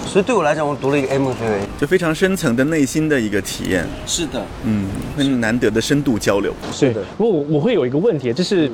[0.08, 1.60] 所以对我来讲，我读了一个 MFA。
[1.80, 6.51] 就非常深层的内心的一个体验，是的，嗯，很难得的深度交流。
[6.71, 7.01] 是的。
[7.15, 8.71] 不过我我会有一个问题，就是。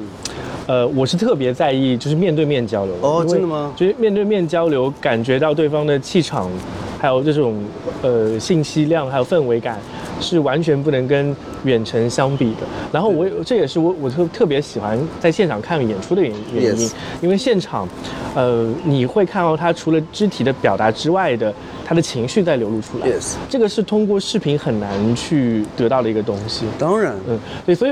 [0.67, 6.49] 呃，我是特别在意，就是面对面交流哦真的吗就是面对面交流，感觉到对方的气场，
[7.01, 7.63] 还有这种
[8.03, 9.79] 呃信息量，还有氛围感，
[10.19, 12.67] 是完全不能跟远程相比的。
[12.91, 17.88] 然后我这也是我我特特别喜欢在现场看演出的原原因 Yes 因为现场，
[18.36, 21.54] 呃，你会看到他除了肢体的表达之外的，
[21.86, 23.08] 他的情绪在流露出来。
[23.08, 26.65] Yes 这个是通过视频很难去得到的一个东西。
[26.78, 27.91] 当然，嗯，对，所以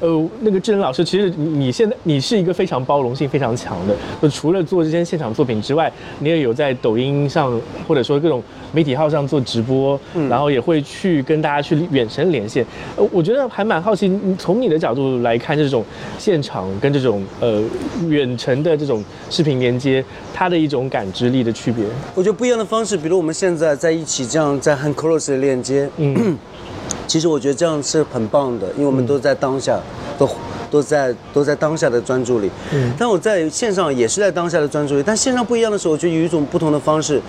[0.00, 9.98] 呃，那个智能老师，其实你你现在你是一个非常包容性非常强的，就除了做这些现场作品之外，你也有在抖音上或者说各种媒体号上做直播，
[10.28, 12.66] 然后也会去跟大家去远程连线。
[12.96, 15.84] 呃，我觉得还蛮好奇，你从你的角度来看，这种
[16.18, 17.62] 现场跟这种呃
[18.08, 21.84] 远程的这种视频连接，它的一种感知力的区别。
[22.14, 26.36] 我觉得不一样的方式，比如我们现在在一起这样在很 close 的链接，嗯
[27.06, 29.80] 其实我觉得这样是很棒的，因为我们都在当下，
[30.18, 30.26] 都
[30.70, 32.50] 都在都在当下的专注里。
[32.72, 37.20] 嗯但我在线上也是在当下的专注力，但线上不一样的时候，我觉得有一种不同的方式。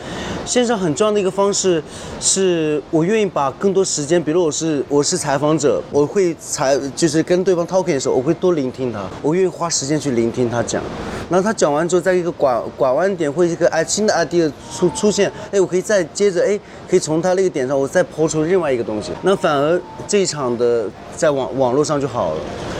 [0.45, 1.83] 线上很重要的一个方式，
[2.19, 10.81] 是我愿意把更多时间，比如我是我是采访者，我会采就是跟对方 talking 的时候，我会多聆听他，我愿意花时间去聆听他讲。
[11.29, 16.57] 然后他讲完之后，在一个拐拐弯点或者一个哎新的 idea 出出现，哎，我可以再接着哎，
[16.89, 19.11] 可以从他那个点上，我再抛出另外一个东西。
[19.23, 22.39] 那反而这一场的在网网络上就好了，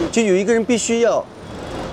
[0.10, 1.24] 就有一个人必须要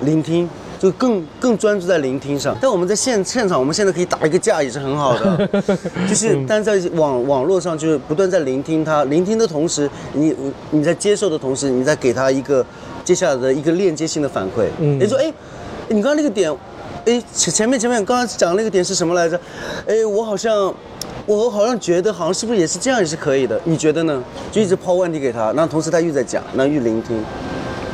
[0.01, 0.49] 聆听。
[0.77, 5.49] 就更更专注在聆听上，但我们在现现场，我们现在可以打一个架也是很好的，
[6.07, 10.35] 就是但在网网络上就是不断在聆听他，聆听的同时，你
[10.71, 12.63] 你在接受的同时，你在给他一个
[13.05, 14.67] 接下来的一个链接性的反馈。
[14.79, 15.33] 嗯你说，哎，
[15.87, 16.53] 你刚刚那个点，
[17.05, 19.39] 哎，前前面前面刚刚讲的那个点是什么来着？
[19.87, 20.71] 哎，我好像。
[21.27, 23.59] 我好像觉得，好像是不是也是这样，也是可以的？
[23.63, 24.21] 你觉得呢？
[24.51, 27.17] 就一直抛问题给他，然后同时他又在讲，然后又聆听，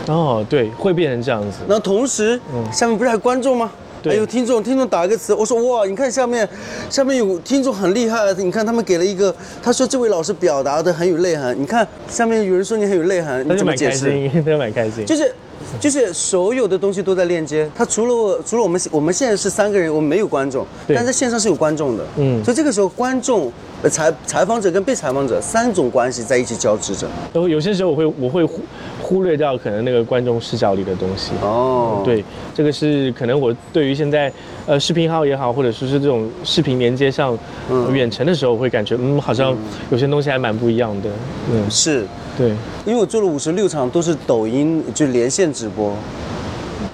[0.08, 1.60] 哦，对，会变成这样子。
[1.68, 2.40] 然后同时，
[2.72, 3.72] 下面不是还有观众吗？
[4.04, 6.48] 对还有听众，听众打一个词，我说哇，你看下面，
[6.90, 14.06] 下面有听众很厉害，你看他们给了一个，他说这位老师表达的很有内涵，你看下面有人说你很有内涵，你怎么解释？
[14.10, 15.06] 蛮开心，他就蛮开心。
[15.06, 15.32] 就是
[15.80, 17.70] 就是所有的东西都在链接。
[17.76, 22.04] 它除了我除了我们我们现在是三个人，我们没有观众，但在线上是有观众的。
[22.18, 27.08] 嗯所以这个时候观众、呃采采访者跟被采访者三种关系在一起交织着。
[27.34, 28.60] 然后有些时候我会我会忽
[29.02, 31.32] 忽略掉可能那个观众视角里的东西。
[31.42, 34.32] 哦，对，这个是可能我对于现在
[34.66, 37.38] 呃视频号也好，或者说是这种视频连接上、
[37.70, 39.56] 嗯远程的时候，会感觉嗯好像
[39.90, 41.10] 有些东西还蛮不一样的。
[41.52, 42.06] 嗯，是。
[42.38, 42.50] 对，
[42.86, 45.90] 因为我做了五十六场都是抖音就连线直播，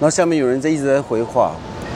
[0.00, 1.52] 后下面有人在一直在回话，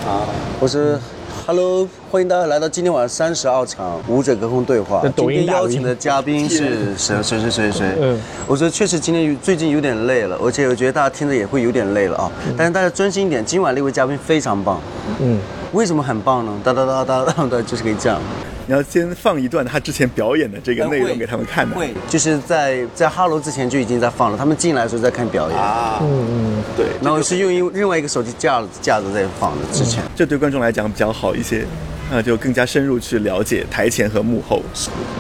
[0.06, 0.22] 啊，
[0.61, 0.96] 我是
[1.44, 5.02] Hello，欢迎大家来到今天晚上三十二场舞者隔空对话。
[5.16, 7.87] 抖今天音邀请的嘉宾是谁谁谁谁谁？
[8.00, 12.30] 嗯嗯，我说确实今天最近有点累了，而且我觉得大家听着也会有点累了啊。
[12.56, 14.80] 但是大家专心一点，今晚那位嘉宾非常棒。
[15.20, 15.37] 嗯，
[15.72, 16.52] 为什么很棒呢？
[16.62, 18.20] 哒哒哒哒哒哒，就是可以这样。
[18.66, 21.74] 你要先放一段他之前表演的这个内容给他们看的。
[21.74, 29.66] 会，就是在在哈喽之前就已经在放了，他们进来的时候在看表演，啊，嗯嗯，对，然后是用另外一个手机架着架子在放的。
[29.72, 31.66] 之前，这对观众来讲比较好一些，
[32.14, 34.61] 那就更加深入去了解台前和幕后。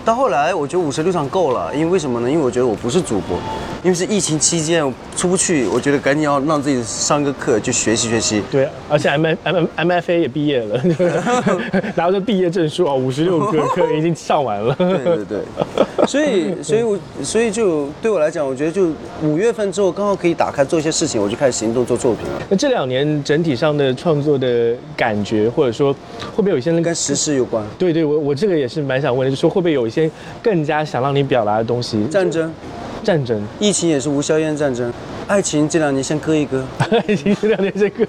[0.04, 2.30] 到后来我觉得五十六场够了，因为为什么呢？
[2.30, 3.38] 因为我觉得我不是主播，
[3.82, 4.84] 因为是疫情期间
[5.16, 8.42] 出不去，我觉得赶紧要让自己上个课，就学习学习。
[8.50, 10.78] 对，而且 M M M F A 也毕业了，
[11.96, 14.74] 拿着毕业证书啊，五十六个课已经上完了。
[14.74, 15.40] 对对对，
[16.06, 18.90] 所以所以我所以就对我来讲，我觉得就
[19.22, 25.92] 五月份之后刚好可以打开做一些事情，我就开始行动做作品了，那这两年整体上的创作的感觉，或者说
[26.34, 27.64] 会不会有一些那个跟时事有关。
[27.78, 30.10] 对对，我我这个也是蛮想问的，就是说会不会有一些
[30.42, 32.04] 更加想让你表达的东西？
[32.06, 32.52] 战争、
[33.02, 34.92] 战争，疫情也是无硝烟战争，
[35.26, 36.64] 爱情这两年先搁一搁。
[36.90, 38.04] 爱情这两年先搁，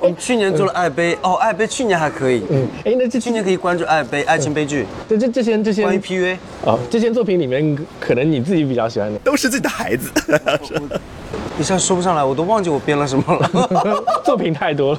[0.00, 6.36] 我们去年做了爱杯，哦，爱杯去年还可以，嗯，哎，那这去年可以关注爱杯爱情悲剧，这这这些这些关于 PUA。
[6.64, 10.10] 啊，这些作品里面，可能你自己比较喜欢的，都是自己的孩子，
[11.60, 13.50] 一下说不上来，我都忘记我编了什么了。
[14.24, 14.98] 作品太多了，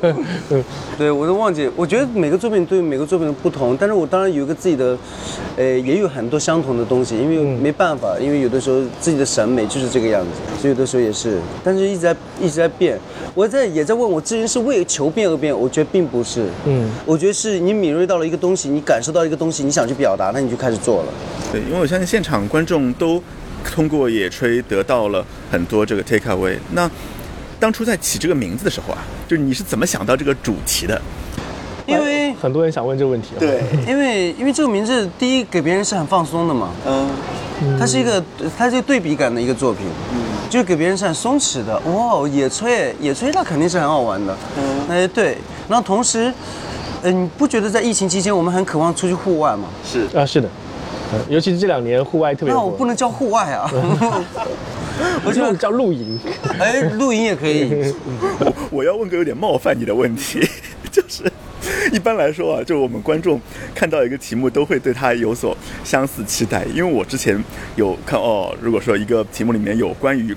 [0.50, 0.63] 嗯
[0.98, 1.70] 对，我都忘记。
[1.76, 4.98] 我觉得每个作品对每个作品的不同，但是我当然有一个自己的，
[5.58, 10.30] 呃，也有很多相同的东西，因为没办法，因为有的时候自己的审美就是这个样子，
[10.62, 13.00] 所以有的时候也是，但是一直在一直在变。
[13.34, 21.08] 我在也在问我之前是为求变而变，我觉得并不是，嗯嗯，我觉得是你敏锐到了一个东西，你感受到一个东西，你想去表达，那你就开始做了。
[21.52, 23.22] 对，因为我相信现场观众都
[23.71, 26.58] 通过野炊得到了很多这个 take away。
[26.71, 26.89] 那
[27.60, 31.02] 当初在起这个名字的时候啊，就是你是怎么想到这个主题的？
[31.86, 33.39] 因为很多人想问这个问题、啊。，
[33.88, 37.10] 因为因为这个名字，第一给别人是很放松的嘛，嗯，
[37.78, 38.23] 它是一个
[38.58, 41.78] 它是一个对比感的一个作品，嗯就是给别人是很松弛的。
[41.80, 44.38] 哇，野炊，野炊那肯定是很好玩的。
[44.58, 46.32] 嗯，哎对，然后同时，
[47.02, 49.67] 呃，你不觉得在疫情期间我们很渴望出去户外吗？
[49.84, 50.62] 是啊，是的，嗯
[51.30, 52.60] 尤其是这两年户外特别火。
[52.60, 53.69] 那我不能叫户外啊，
[55.26, 56.19] 我就叫露营。
[56.60, 57.93] 哎，露营也可以。
[58.39, 60.39] 我我要问个有点冒犯你的问题，
[60.91, 61.23] 就是
[61.91, 63.39] 一般来说啊，就我们观众
[63.73, 67.41] 看到一个题目都会对它有所相似期待，因为我之前
[67.76, 70.36] 有看哦，如果说一个题目里面有关于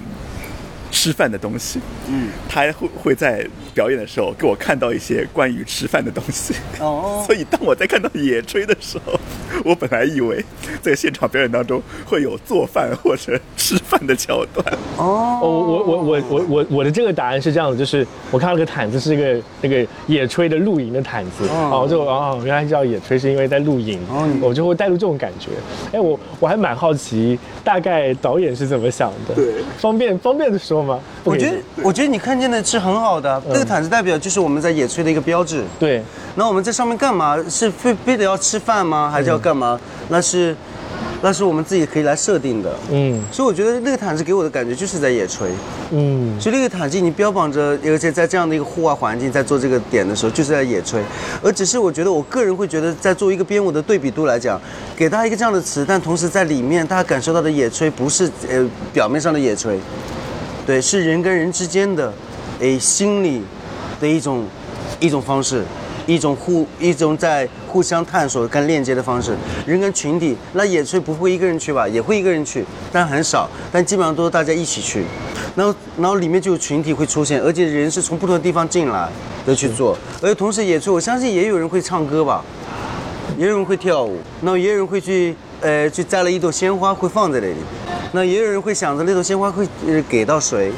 [0.96, 1.78] 吃饭的东西，
[2.08, 7.22] 嗯，他会会在表演的时候给我看到一些关于吃饭的东西，哦。
[7.28, 9.12] 所以当我在看到野炊的时候，
[9.62, 10.42] 我本来以为
[10.80, 14.64] 在现场表演当中会有做饭或者吃饭的桥段，
[14.96, 21.82] 哦，哦，我我我我我我的这个答案是这样的，就是我看到个毯子是一个那个野炊的露营的毯子，哦。
[21.82, 24.26] 我，就哦原来叫野炊是因为在露营，哦。
[24.40, 25.50] 我就会带入这种感觉。
[25.92, 29.34] 哎，我我还蛮好奇，大概导演是怎么想的？
[29.34, 30.82] 对，方便方便的说
[31.24, 35.64] 我觉得我觉得你看见的是很好的，那个毯子代表就是我们在野炊的一个标志。
[35.78, 36.02] 对，
[36.34, 37.36] 那我们在上面干嘛？
[37.48, 39.10] 是非非得要吃饭吗？
[39.10, 39.78] 还是要干嘛？
[40.08, 40.54] 那是，
[41.22, 42.74] 那是我们自己可以来设定的。
[42.90, 45.46] 嗯所以我觉得那个毯子给我的感觉就是在野炊，
[45.90, 50.98] 嗯所以那个毯子你标榜着，而且在这样的一个户外环境，在做这个点的时候，就是在野炊。
[51.42, 54.60] 而只是我觉得，我个人会觉得，在做一个编舞的对比度来讲，
[54.96, 59.76] 给大家一个这样的词，但同时在里面大家感受到的野炊不是呃表面上的野炊，
[60.66, 62.12] 对，是人跟人之间的，
[62.58, 63.40] 诶心理
[64.00, 64.44] 的一种
[64.98, 65.64] 一种方式，
[66.06, 69.36] 一种互一种在互相探索跟链接的方式。
[69.64, 71.86] 人跟群体，那野炊不会一个人去吧？
[71.86, 75.04] 也会一个人去，但很少，但基本上都是大家一起去。
[75.54, 79.08] 然后然后里面就有群体会出现，而且人是从不同的地方进来
[79.46, 82.44] 的去做，而且同时野炊，我相信也有人会唱歌吧。
[83.38, 87.54] 也有人会跳舞，那也有人会去，呃，去摘了一朵鲜花会放在那里，
[88.12, 90.70] 那也有人会想着那朵鲜花会呃给到谁，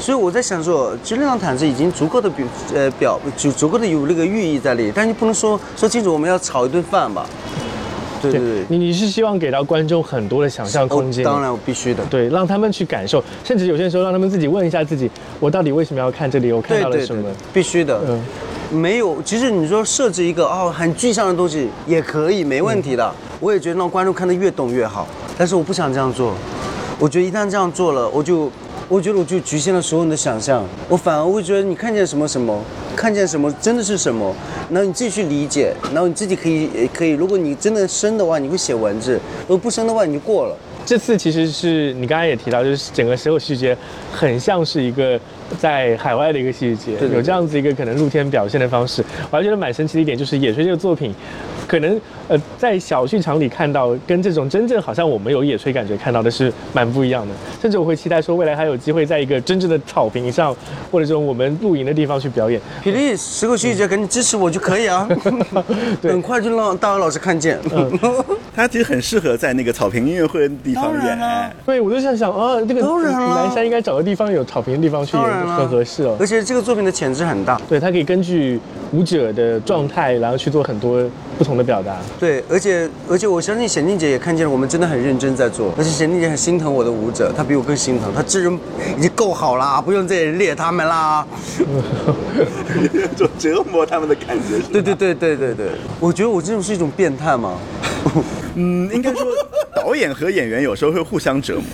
[0.00, 7.26] 所以我在想说，其实那张毯子已经足够的表，呃表就足够的有那个寓意在里，但你不能说说清楚我们要炒一顿饭吧？
[8.22, 12.02] 对对对，你你是希望给到观众很多的想象空间，哦当然我必须的。
[12.06, 16.50] 对，让他们去感受，甚至有些时候让他们自己问一下自己，我到底为什么要看这里？
[16.50, 18.00] 我看到了什么？，必须的。
[18.08, 18.22] 嗯
[18.70, 23.14] 没有，其实你说设置一个哦很具象的东西也可以，没问题的。
[23.40, 26.34] 我也觉得让观众看得越懂越好，但是我不想这样做。
[26.98, 28.50] 我觉得一旦这样做了，我就，
[28.88, 30.64] 我觉得我就局限了所有人的想象。
[30.88, 32.62] 我反而会觉得你看见什么什么，
[32.96, 34.34] 看见什么真的是什么，
[34.70, 40.56] 然后你自己去理解，然后你自己可以呃可以，如果你真的深的话，你会写文字；如果不深的话，你就过了。
[40.86, 43.76] 这次其实是你刚才也提到，就是整个所有细节
[44.12, 45.18] 很像是一个
[45.58, 51.14] 在海外的一个细节，对对有这样子一个可能露天表现的方式，我还觉得蛮神奇的一点就是《野炊》这个作品，
[51.66, 57.34] 可能呃在小剧场里看到，跟这种真正好像我们有野炊感觉看到的是蛮不一样的。
[57.60, 60.54] 甚至我会期待说，未来还有机会在一个真正的草坪上，
[60.90, 62.60] 或者这种我们露营的地方去表演。
[62.82, 65.08] 霹雳十个学姐赶紧支持我就可以啊，
[66.02, 67.58] 很快就让大鹅老师看见。
[68.54, 71.56] 他其实很适合在那个草坪音乐会的地方当然啊演。
[71.66, 76.26] 对，我就在想啊，这个当然啦南山应该找个地方有草坪的地方去演，很合适哦而。
[76.26, 77.60] 且这个作品的潜质很大。
[77.68, 78.60] 对，它可以根据
[78.92, 81.02] 舞者的状态，然后去做很多
[81.36, 81.96] 不同的表达。
[82.18, 88.58] 对，而且而且我相信贤静姐也看见了，我们真的很认真在做，而且贤静姐很心疼我的舞者，她比我更心疼，她这人
[88.96, 91.26] 已经够好啦， 不用再猎他们啦。
[93.16, 94.58] 就折磨他们的感觉。
[94.72, 95.66] 对对对对对对，
[96.00, 97.58] 我觉得我这种是一种变态吗？
[98.54, 99.26] 嗯，应该说
[99.74, 101.64] 导演和演员有时候会互相折磨。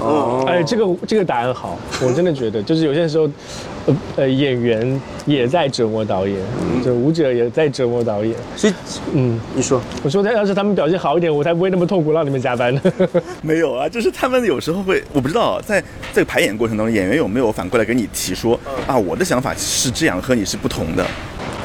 [0.00, 3.28] 哦，哎，这个这个答案好，我真的觉得，就是有些时候，
[3.86, 6.36] 呃呃，演员也在折磨导演，
[6.84, 8.34] 就舞者也在折磨导演。
[8.56, 8.72] 所以
[9.12, 12.80] 嗯，你说我说，要是他们表现好一点，我才不会那么痛苦让你们加班呢。
[13.42, 15.82] 没有啊，就是他们有时候会，我不知道在
[16.12, 21.04] 这个排演过程当中，演员有没有反过来跟你提说啊，我的想法是这样，和你是不同的。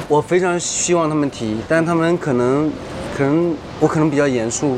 [0.07, 2.71] 我非常希望他们提，但他们可能
[3.15, 4.75] 可能我可能比较严肃，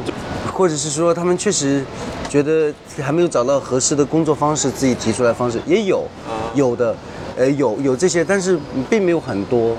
[0.52, 1.84] 或者是说他们确实
[2.28, 2.72] 觉得
[3.02, 6.06] 还没有找到合适的工作方式，自己提出来的方式也有，
[6.54, 6.94] 有的，
[7.38, 8.58] 呃有有这些，但是
[8.90, 9.76] 并没有很多。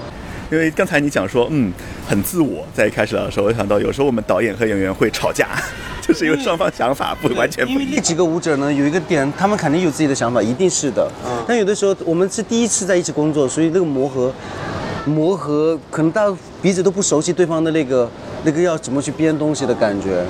[0.50, 1.72] 因为刚才你讲说，嗯，
[2.07, 5.48] 很自我，在一开始的时候，我想到有时候我们导演和演员会吵架，
[6.07, 7.82] 就是因为双方想法不完全不一样。
[7.82, 11.11] 因为那几个舞者呢，有一个点，他们肯定有自己的想法，一定是的。
[11.48, 14.30] 但有的时候我们是第一次在一起工作，所以那个磨合，
[15.07, 18.11] 磨合可能大家彼此都不熟悉对方的那个
[18.44, 20.22] 那个要怎么去编东西的感觉。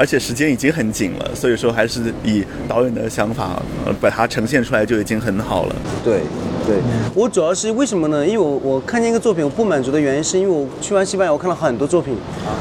[0.00, 3.62] 而且时间已经很紧了，所以说还是以导演的想法，
[4.00, 5.76] 把它呈现出来就已经很好了。
[6.02, 6.22] 对，
[6.66, 6.76] 对
[7.14, 8.26] 我主要是为什么呢？
[8.26, 12.16] 因为我我看见一个作品，我不满足的原因是因为我去完西班牙，我看了很多作品，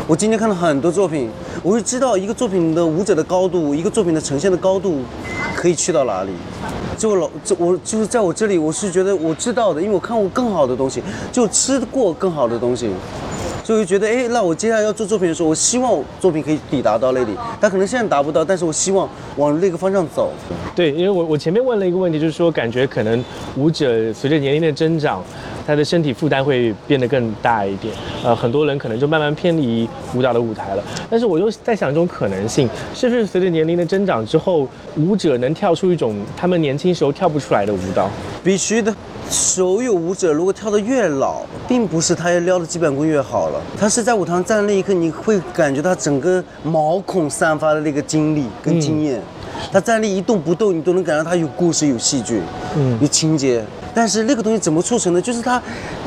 [0.06, 1.30] 我今天看了很多作品，
[1.64, 5.00] 我会知道一个作品的舞者的高度，一个作品的呈现的高度
[5.56, 6.32] 可以去到哪里。
[6.98, 12.90] 就老这我就是在我这里，我是觉得我知道的，因为我看过更好的东西，就吃过更好的东西。
[13.70, 17.38] 所以我觉得，哎，那我接下来要做作品的时候，我希望作品可以抵达到那里。
[17.62, 20.32] 但可能现在达不到，但是我希望往那个方向走。
[20.76, 23.24] 对，因为我我前面问了一个问题，就是说感觉可能
[23.56, 25.24] 舞者随着年龄的增长，
[25.68, 27.94] 他的身体负担会变得更大一点，
[28.24, 30.84] 呃，很多人可能就慢慢偏离舞蹈的舞台了。
[31.08, 34.68] 但是我又在想一种可能性，是不是随着年龄的增长之后，
[34.98, 38.10] 舞者能跳出一种他们年轻时候跳不出来的舞蹈？
[38.44, 38.92] 必须的。
[39.30, 49.22] 所有舞者如果跳得越老，并不是他要撩的基本功越好了，他是在舞台上站的那一刻，你会感觉他整个毛孔散发的那个精力跟经验。
[49.72, 52.42] 他站立一动不动，你都能感到他有故事、有戏剧，
[52.76, 53.64] 嗯，有情节。
[53.94, 55.22] 但是那个东西怎么促成的？
[55.22, 55.62] 就是他，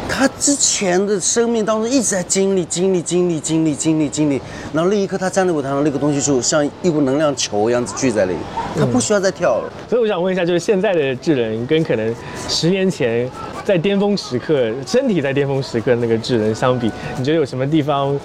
[0.08, 4.40] 他之前的生命当中一直在经历、经历、经历、经历、经历、经历，
[4.72, 8.38] 然后那一刻他站在舞台上，那个东西就像一股能量球一样子聚在那里，
[8.78, 9.72] 他不需要再跳了。
[9.88, 12.14] 所以我想问一下，就是现在的智人跟可能
[12.48, 13.28] 十年前
[13.64, 18.18] 在巅峰时刻、身体在巅峰时刻那个智人相比，你觉得有什么地方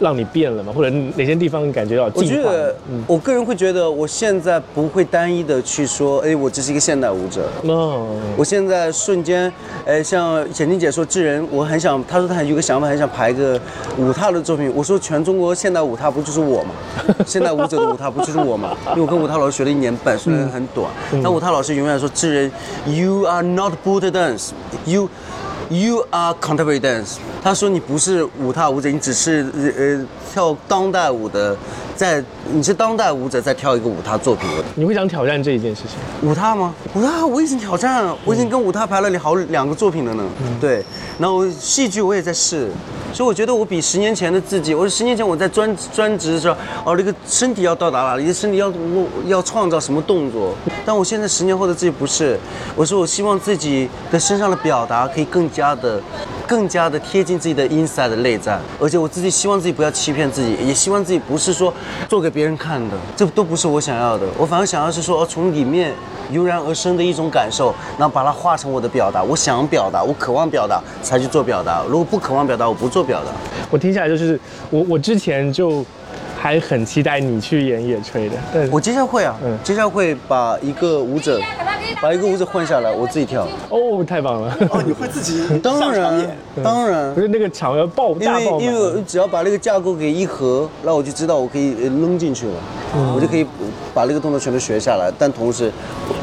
[0.00, 0.72] 让你变了吗？
[0.74, 2.34] 或者哪些地方你感觉到我进化？
[2.34, 2.74] 觉得，
[3.06, 7.48] 我个人会觉得，我现在不会单一的去说，哎，我只是一个现代舞者。
[7.64, 9.52] 哦，我现在瞬间，
[9.86, 13.60] 哎，像简静姐说智人，我很想，她说她有个想法，很想排个
[13.98, 14.72] 舞踏的作品。
[14.74, 16.70] 我说全中国现代舞踏不就是我吗？
[17.26, 18.76] 现代舞者的舞踏不就是我吗？
[18.90, 20.90] 因为我跟舞踏老师学了一年半，虽然很短，
[21.22, 22.52] 但舞踏老师永远说智人
[22.86, 25.08] ，You are not Buddha dance，you。
[25.70, 27.18] You are contemporary dance。
[27.40, 31.56] 他说你不是舞踏舞者，你只是呃呃跳当代舞的，
[31.94, 34.50] 在你是当代舞者在跳一个舞踏作品。
[34.74, 36.28] 你会想挑战这一件事情？
[36.28, 36.74] 舞踏吗？
[36.94, 40.24] 舞踏我已经挑战了，我已经跟舞踏排了好两个作品了呢。
[40.60, 40.84] 对，
[41.20, 42.68] 然后戏剧我也在试，
[43.12, 50.54] 所以我觉得我比十年前的自己，我说十年前我在专专职的时候，哦，那个身体要到达哪里，身体要我要创造什么动作，
[50.84, 52.38] 但我现在十年后的自己不是，
[52.76, 56.00] 我说我希望自己的身上的表达可以更加的。
[56.50, 61.72] 更加的贴近自己的 inside 内在，而且我自己希望自己不要欺骗自己，也希望自己不是说
[62.08, 64.26] 做给别人看的，这都不是我想要的。
[64.36, 65.94] 我反而想要是说，从里面
[66.32, 69.22] 油然而生的一种感受，然后把它化成我的表达。
[69.22, 71.84] 我想表达，我渴望表达，才去做表达。
[71.88, 73.30] 如果不渴望表达，我不做表达。
[73.70, 74.38] 我听下来就是，
[74.70, 75.84] 我我之前就
[76.40, 81.38] 还很期待你去演野炊的，对我接下来会啊，嗯接下来会把一个舞者，
[82.00, 83.46] 把一个舞者换下来，我自己跳。
[83.68, 84.56] 哦，太棒了！
[84.70, 87.20] 哦，你会自己当上场然演，当然不。
[87.20, 92.54] 是那个场要爆因为大爆满，因为只要把那个架构给一合，那我就知道我可以呃扔进去了。
[93.14, 93.46] 我就可以
[93.92, 95.70] 把那个动作全都学下来，但同时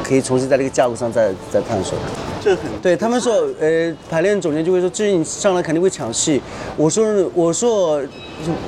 [0.02, 1.96] 可以重新在这个架构上再再探索。
[2.40, 6.42] 这很对他们说，呃，排练总监就会说，至于你上来肯定会抢戏。
[6.76, 8.00] 我说，我说，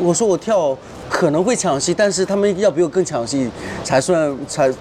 [0.03, 0.77] 我说我跳
[1.11, 3.51] 可能会抢戏，但是他们要比我更抢戏
[3.85, 4.73] 才算才，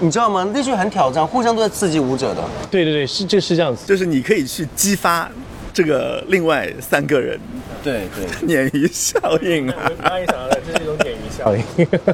[0.00, 0.46] 你知道吗？
[0.52, 2.42] 那就很挑战，互相都在刺激舞者的。
[2.70, 3.86] 对对对，是这是这样子。
[3.86, 5.30] 就是你可以去激发
[5.72, 7.38] 这个另外三个人
[7.82, 9.76] 对对， 鲶鱼效应啊。
[10.02, 11.62] 刚刚也想到了，这是一种鲶鱼效应。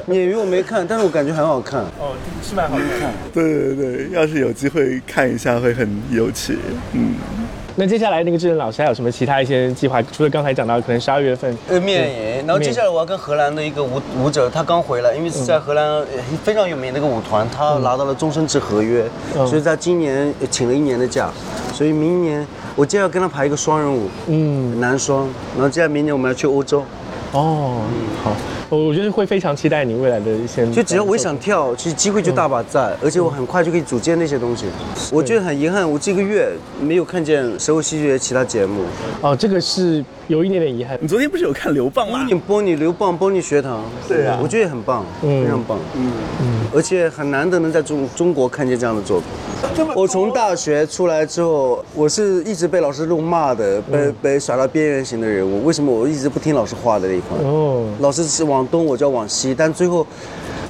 [0.07, 1.81] 鲶鱼我没看，但是我感觉很好看。
[1.99, 2.15] 哦，
[2.47, 3.11] 是蛮好看。
[3.33, 6.59] 对对对，要是有机会看一下会很有趣。
[6.93, 7.15] 嗯，
[7.77, 10.01] 那接下来那个志仁老师还有什么其他一些计划？
[10.03, 16.05] 除了刚才讲到可能十二月份，呃，面演，然后接下来我要跟荷兰的一个舞舞者，他刚回来，因为是在荷兰呃
[16.41, 19.03] 非常有名的一个舞团，他拿到了终身制合约，
[19.35, 19.45] 嗯。
[19.45, 21.29] 所以在今年呃请了一年的假，
[21.73, 22.47] 所以明年
[22.77, 26.81] 我接下来跟他排一个双人舞，嗯，男双，然后接下来明年我们要去欧洲，
[27.33, 27.81] 哦，
[28.23, 28.31] 好，
[28.69, 30.65] 我我觉得会非常期待你未来的一些。
[30.71, 34.65] 就只要我想跳，其实机会就大把在，而且我很快就可以组建那些东西。
[35.11, 36.51] 我觉得很遗憾，我这个月
[36.81, 38.83] 没有看见《神武戏剧》的其他节目，
[39.21, 40.97] 哦，这个是有一点点遗憾。
[41.01, 42.25] 你昨天不是有看刘棒吗？
[42.27, 46.11] 你波你刘棒波你学堂，对啊我觉得也很棒，嗯非常棒，嗯
[46.41, 49.27] 嗯，而且很难得能在中中国看见这样的作品。
[49.95, 55.65] 我从大学出来之后，我是一直被老师怒骂的，被被甩到边缘型的人物。
[55.65, 57.37] 为什么我一直不听老师话的那一块？
[57.43, 60.05] 哦，老师是往东，我就要往西，但最后，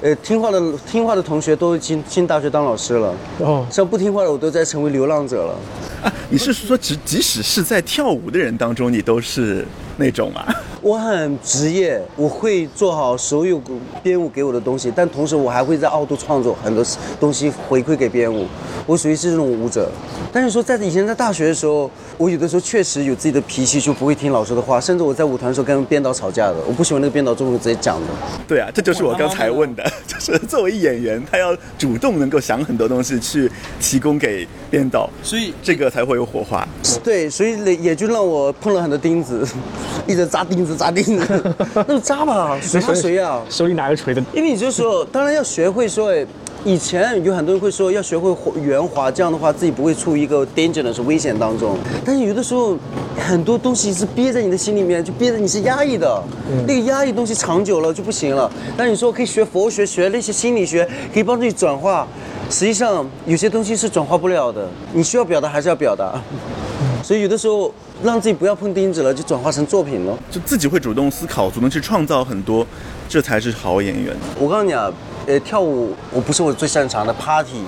[0.06, 5.56] 呃，听话的听话的同学都进进大学当老师了，哦，像不听话的我都在成为流浪者了。
[6.04, 9.66] 啊， 你是说即即使是在跳舞的人当中，你都是
[9.98, 10.46] 那种啊？
[10.80, 13.60] 我很职业，我会做好所有
[14.04, 16.86] 编舞给我的东西，但同时我还会在凹凸创作很多
[17.20, 18.46] 东西回馈给编舞。
[18.86, 19.90] 我属于是这种舞者，
[20.32, 21.90] 但是说在以前在大学的时候，
[22.20, 28.08] 我有的时候确实有自己的脾气，就不会听老师的话，甚至我在舞团的时候跟编导吵架的，我不喜欢那个编导这么直接讲的。
[28.48, 29.84] 对啊，这就是我刚才问的，
[30.34, 36.68] 就是作为演员，他要主动能够想很多东西去提供给编导，所以这个才会有火花。
[37.04, 39.48] 对，所以也就让我碰了很多钉子，
[40.08, 43.44] 一直扎钉子扎钉子， 那就扎吧，谁怕谁啊？
[43.52, 44.24] 手里拿个锤子。
[44.34, 46.26] 因为你就说，当然要学会说，哎
[46.66, 51.78] 以前有很多人会说要学会圆滑，这样的话自己不会处于一个 dangerous 危险当中。
[52.04, 52.76] 但是有的时候，
[53.16, 56.24] 很多东西是憋在你的心里面，就憋着你是压抑的，
[56.68, 58.52] 那个压抑东西长久了就不行了。
[58.76, 62.08] 但你说可以学佛学，学那些心理学，可以帮助你转化。
[62.50, 66.20] 实际上有些东西是转化不了的，你需要表达还是要表达。
[67.04, 67.72] 所以有的时候
[68.04, 70.18] 让自己不要碰钉子了，就转化成作品了。
[70.32, 72.66] 就自己会主动思考，主动去创造很多，
[73.08, 74.16] 这才是好演员。
[74.40, 74.92] 我告诉你啊，
[75.28, 77.64] 呃，跳舞我不是我最擅长的，party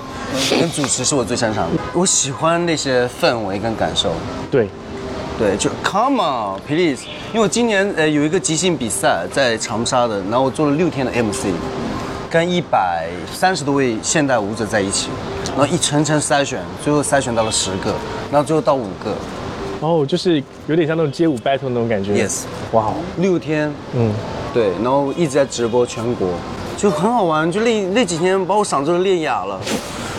[0.52, 1.82] 跟主持是我最擅长的。
[1.94, 4.12] 我喜欢那些氛围跟感受，
[4.52, 4.68] 对，
[5.40, 7.04] 对，就 come on please。
[7.34, 11.48] 因为我今年呃有一个即兴比赛在长沙的，然后我做了六天的 MC，
[12.30, 15.10] 跟一百三十多位现代舞者在一起，
[15.48, 17.94] 然后一层层筛选，最后筛选到了十个，
[18.32, 19.16] 然后最后到五个，
[19.80, 22.14] 哦，就是有点像那种街舞 battle 那种感觉。
[22.14, 24.14] Yes 哇哦，六天，嗯，
[24.54, 26.30] 对，然后一直在直播全国，
[26.78, 27.52] 就很好玩。
[27.52, 29.60] 就那那几天把我嗓子都练哑了，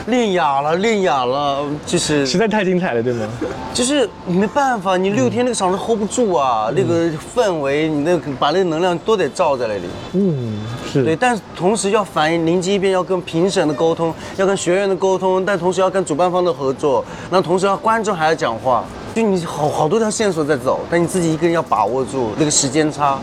[0.09, 3.27] 练哑了，练哑了，就是实在太精彩了，对吗？
[3.73, 9.85] 就是没办法，你六天那个嗓子 hold 不住啊，那个氛围，你那个把那个能量都得罩在那里。
[10.15, 10.59] 嗯，
[10.93, 11.05] 是。
[11.05, 18.85] 对，但同时要反应临机一变，要跟评审的沟通，要跟学员的沟通，但同时要跟主办方的合作，那同时要观众还要讲话，
[19.15, 23.19] 就你好好多条线索在走，但你自己一个人要把握住那个时间差。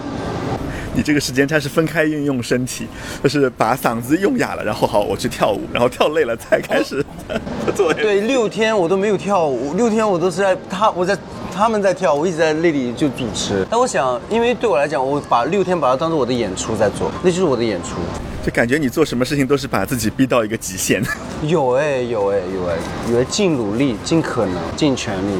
[0.97, 2.87] 你这个时间差是分开运用身体，
[3.21, 7.03] 就是把嗓子用哑了，然后好我去跳舞，然后跳累了才开始
[7.75, 7.93] 做。
[7.93, 11.17] 对，六天我都没有跳舞，六天我都是在他我在
[11.53, 13.65] 他们在跳，我一直在那里就主持。
[13.69, 17.97] 但我想，因为对我来讲，我把六天把它当做我的演出在做，那就是我的演出。
[18.45, 21.03] 就感觉你做什么事情都是把自己逼到一个极限。
[21.43, 22.75] 有哎、有哎、有哎、
[23.11, 25.35] 有哎、尽努力、尽可能、尽全力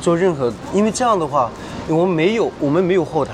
[0.00, 1.50] 做任何，因为这样的话，
[1.88, 3.32] 我们没有我们没有后台，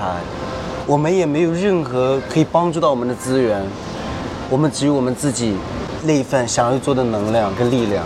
[0.90, 3.64] 我们也没有任何可以帮助到我们的资源，
[4.50, 5.54] 我们只有我们自己
[6.02, 8.04] 那一份想要做的能量跟力量。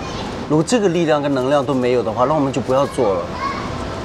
[0.50, 3.20] 如果这个力量跟能量都没有的话，那我们就不要做了，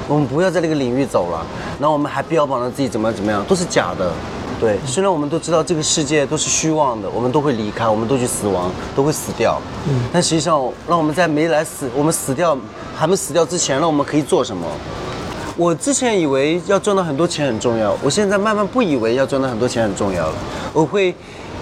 [0.08, 1.44] 我们不要在这个领域走了，
[1.78, 4.10] 然后我们还标榜着自己怎么怎么样，都是假的。
[4.58, 9.60] 对，虽然我们都知道这个世界都是虚妄的，我们都会离开，我们都去死亡，都会死掉。
[9.90, 10.58] 嗯，但实际上，
[10.88, 12.56] 让我们在没来死，我们死掉
[12.96, 14.66] 还没死掉之前，让我们可以做什么？
[15.56, 20.34] 我之前以为要赚到很多钱很重要，我现在慢慢不以为要赚到很多钱很重要了。
[20.72, 21.14] 我会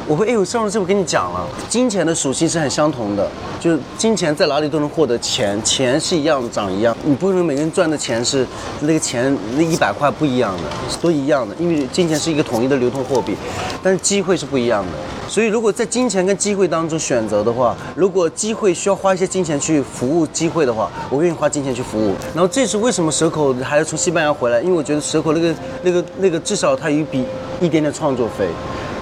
[0.09, 3.31] 我会，哎，我上次是不是跟你讲了，金钱的属性是很相同的，
[3.61, 8.47] 就是金钱在哪里都能获得钱，钱是一样的长一样，你不能每个人赚的钱是
[8.81, 10.63] 那个钱那一百块不一样的，
[11.03, 13.37] 都一样的，因为金钱是一个统一的流通货币，
[13.83, 14.93] 但是机会是不一样的。
[15.29, 22.15] 所以如果在金钱跟机会当中选择的话，如果机会需要花一些金钱去服务机会的话，我愿意花金钱去服务。
[22.35, 27.27] 然后这是为什么蛇口还要从西班牙回来，因为我觉得蛇口那个那个那个至少它有一笔
[27.61, 28.49] 一点点创作费。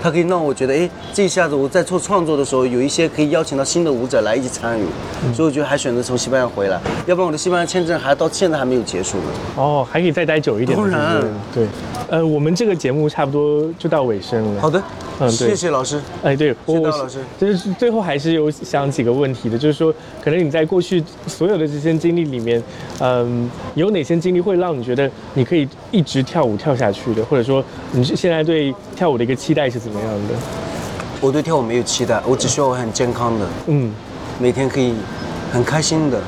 [0.07, 4.85] 它可以让我觉得，哎，这一下子我在做创作的时候，有一些可以邀请到新的舞者来一起参与，
[5.35, 9.25] 所以我觉得还选择从西班牙回来，要不然我的西班牙签证还到现在还没有结束呢。
[9.57, 10.79] 哦，还可以再待久一点。
[10.79, 11.21] 当然，
[11.53, 11.67] 对，
[12.09, 14.63] 呃，我们这个节目差不多就到尾声了。
[14.63, 14.81] 好的。
[15.19, 16.01] 嗯，谢谢老师。
[16.23, 17.19] 哎，对，谢谢老师。
[17.41, 19.93] 就是最后还是有想几个问题的，就是说，
[20.23, 22.63] 可能你在过去所有的这些经历里面，
[23.01, 27.25] 嗯，有哪些经历会让你觉得你可以一直跳舞跳下去的？
[27.25, 30.35] 或者说，你现在对跳舞的一个期待是怎么样的？
[31.23, 33.91] 我对跳舞没有期待，我只需要我很健康的，嗯，
[34.39, 34.93] 每天可以
[35.51, 36.21] 很开心的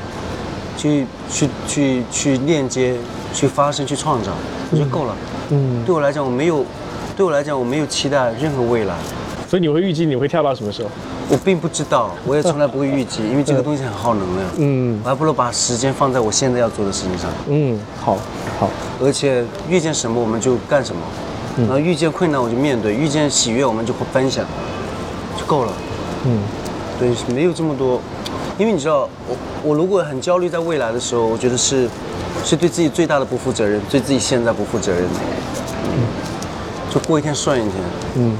[0.75, 2.95] 去去去去链接、
[3.35, 4.31] 去发声、去创造，
[4.71, 5.15] 我就够了。
[5.51, 6.65] 嗯，对我来讲，我没有。
[7.19, 8.95] 对我来讲，我没有期待任何未来，
[9.45, 10.89] 所以你会预计你会跳到什么时候？
[11.27, 14.49] 我并不知道，我也从来不会预计，因为这个东西很耗能量。
[14.57, 17.29] 嗯，我还不如把时间放在我现在要做的事情上。
[17.49, 18.17] 嗯，好，
[18.57, 18.69] 好，
[19.01, 21.01] 而且遇见什么我们就干什么，
[21.57, 24.45] 然后遇见困难我就面对，遇见喜悦我们就会分享，
[25.37, 25.73] 就够了。
[26.23, 26.39] 嗯，
[26.97, 27.99] 对，没有这么多，
[28.57, 29.35] 因为你知道，我
[29.71, 31.89] 我如果很焦虑在未来的时候，我觉得是
[32.45, 35.03] 是对自己最大的不负责任，对自己现在不负责任。
[36.89, 37.73] 就过一天算一天。
[38.15, 38.35] 嗯，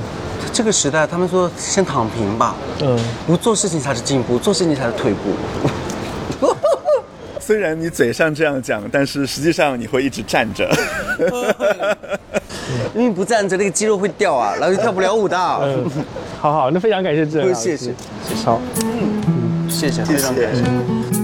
[0.52, 2.56] 这个时代，他们说先躺平吧。
[2.82, 2.97] 嗯，
[3.28, 5.20] 不做事情才是进步，做事情才是退步。
[7.39, 10.70] 虽然你嘴上这样讲，但是实际上你会一直站着。
[12.93, 15.36] 因为不站着，那个肌肉会掉啊，然后就跳不了舞的。
[15.64, 15.89] 嗯，
[16.39, 17.78] 好好，那非常感谢志，谢谢。
[17.78, 21.18] 谢谢，好，嗯，谢谢，非常感谢。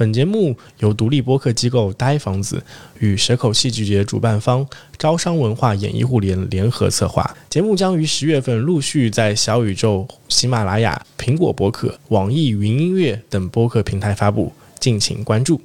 [0.00, 2.64] 本节目由独立播客机构呆房子
[3.00, 7.36] 与蛇口戏剧节主办方招商文化演艺互联联合策划。
[7.50, 15.60] 节目将于十月份陆续在小宇宙、喜马拉雅、苹果播客、网易云音乐等播客平台发布，敬请关注。